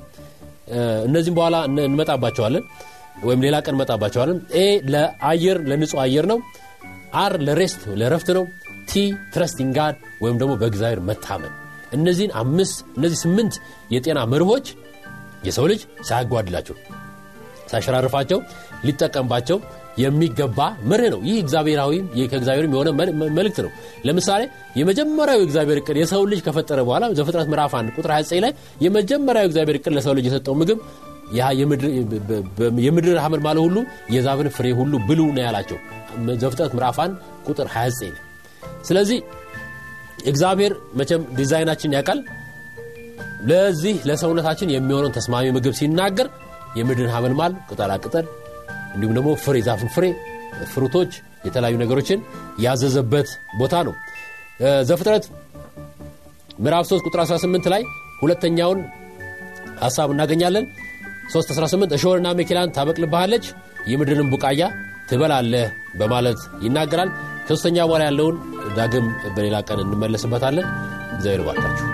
እነዚህም 1.08 1.36
በኋላ 1.38 1.56
እንመጣባቸዋለን 1.86 2.64
ወይም 3.24 3.42
ሌላ 3.46 3.56
ቀን 3.64 3.74
እንመጣባቸዋለን። 3.74 4.38
A 4.56 4.64
ለአየር 4.92 5.58
ለንጹህ 5.70 6.00
አየር 6.04 6.26
ነው። 6.32 6.38
R 7.16 7.34
ለ 7.46 7.58
rest 7.58 7.82
ለረፍት 8.00 8.30
ነው። 8.38 8.44
T 8.88 9.02
trusting 9.34 9.72
God 9.78 9.94
ወይም 10.22 10.38
ደግሞ 10.40 10.52
በእግዚአብሔር 10.60 11.02
መታመን 11.08 11.52
እነዚህን 11.96 12.32
አምስት 12.40 12.76
እነዚህ 12.98 13.18
ስምንት 13.24 13.54
የጤና 13.94 14.20
መርሆች 14.32 14.66
የሰው 15.46 15.66
ልጅ 15.70 15.80
ሳያጓድላቸው 16.08 16.76
ሳያሸራርፋቸው 17.70 18.38
ሊጠቀምባቸው 18.84 19.58
የሚገባ 19.98 20.58
መርህ 20.90 21.08
ነው። 21.12 21.20
ይህ 21.28 21.36
እግዚአብሔራዊ 21.42 21.92
ከእግዚአብሔርም 22.30 22.72
የሆነ 22.74 22.88
መልእክት 23.36 23.58
ነው። 23.66 23.70
ለምሳሌ 24.06 24.42
የመጀመሪያው 24.80 25.40
እግዚአብሔር 25.46 25.78
እቅድ 25.80 25.96
የሰው 26.00 26.22
ልጅ 26.32 26.40
ከፈጠረ 26.46 26.78
በኋላ 26.88 27.04
ዘፍጥረት 27.18 27.48
ምዕራፍ 27.52 27.74
1 27.78 27.92
ቁጥር 27.96 28.12
29 28.14 28.42
ላይ 28.44 28.52
የመጀመሪያው 28.84 29.46
እግዚአብሔር 29.50 29.78
እቅድ 29.80 29.94
ለሰው 29.98 30.14
ልጅ 30.18 30.26
የሰጠው 30.30 30.56
ምግብ 30.60 30.80
የምድር 32.86 33.16
ሐመልማል 33.24 33.58
ሁሉ 33.66 33.76
የዛፍን 34.14 34.48
ፍሬ 34.56 34.66
ሁሉ 34.80 34.94
ብሉ 35.08 35.20
ነው 35.36 35.42
ያላቸው 35.46 35.78
ዘፍጥረት 36.42 36.72
ምዕራፍ 36.76 36.98
1 37.00 37.16
ቁጥር 37.48 37.68
29 37.74 38.10
ላይ። 38.10 38.22
ስለዚህ 38.84 39.18
እግዚአብሔር 40.24 40.72
መቼም 40.98 41.22
ዲዛይናችን 41.38 41.94
ያውቃል። 41.96 42.20
ለዚህ 43.50 43.96
ለሰውነታችን 44.08 44.72
የሚሆነውን 44.74 45.14
ተስማሚ 45.16 45.46
ምግብ 45.56 45.74
ሲናገር 45.80 46.28
የምድርን 46.78 47.12
ሐመልማል 47.14 47.52
ቅጠላቅጠል 47.68 48.26
እንዲሁም 48.94 49.14
ደግሞ 49.18 49.30
ፍሬ 49.44 49.56
ዛፍን 49.66 49.90
ፍሬ 49.94 50.04
ፍሩቶች 50.72 51.12
የተለያዩ 51.46 51.76
ነገሮችን 51.82 52.18
ያዘዘበት 52.60 53.28
ቦታ 53.60 53.74
ነው። 53.88 53.94
ዘፍጥረት 54.88 55.24
ምዕራፍ 56.58 56.84
3 56.88 57.06
ቁጥር 57.08 57.20
18 57.24 57.70
ላይ 57.72 57.82
ሁለተኛውን 58.22 58.80
ሐሳብ 59.82 60.08
እናገኛለን። 60.14 60.66
318 61.32 61.94
እሾህንና 61.96 62.28
መኪላን 62.40 62.72
ታበቅልብሃለች 62.76 63.44
የምድርን 63.92 64.30
ቡቃያ 64.32 64.62
ትበላለህ 65.08 65.66
በማለት 65.94 66.40
ይናገራል። 66.62 67.10
ከሶስተኛ 67.46 67.78
በኋላ 67.84 68.04
ያለውን 68.08 68.36
ዳግም 68.76 69.06
በሌላ 69.36 69.58
ቀን 69.68 69.82
እንመለስበታለን። 69.84 70.68
እግዚአብሔር 71.14 71.44
ባርካችሁ። 71.48 71.93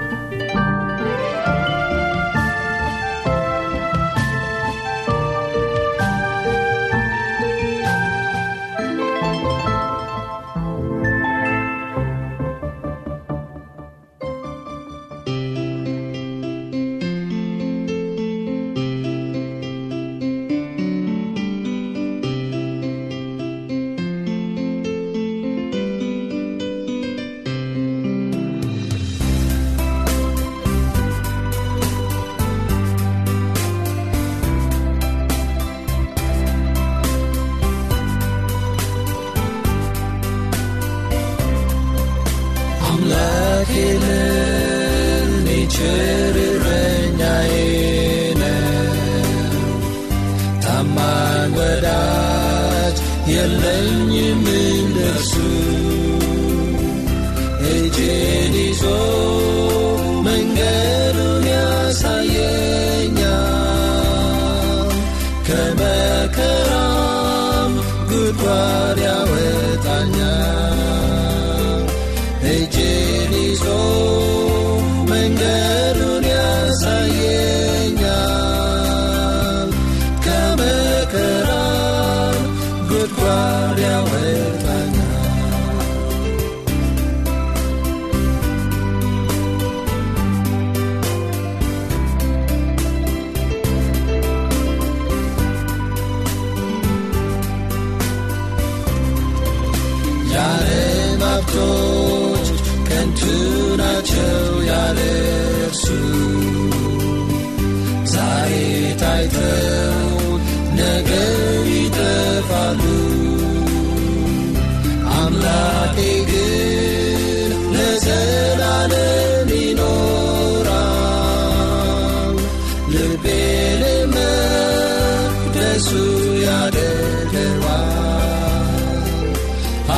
ያድነዋል 126.51 127.87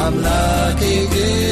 አምላኬ 0.01 0.81
ግን 1.15 1.52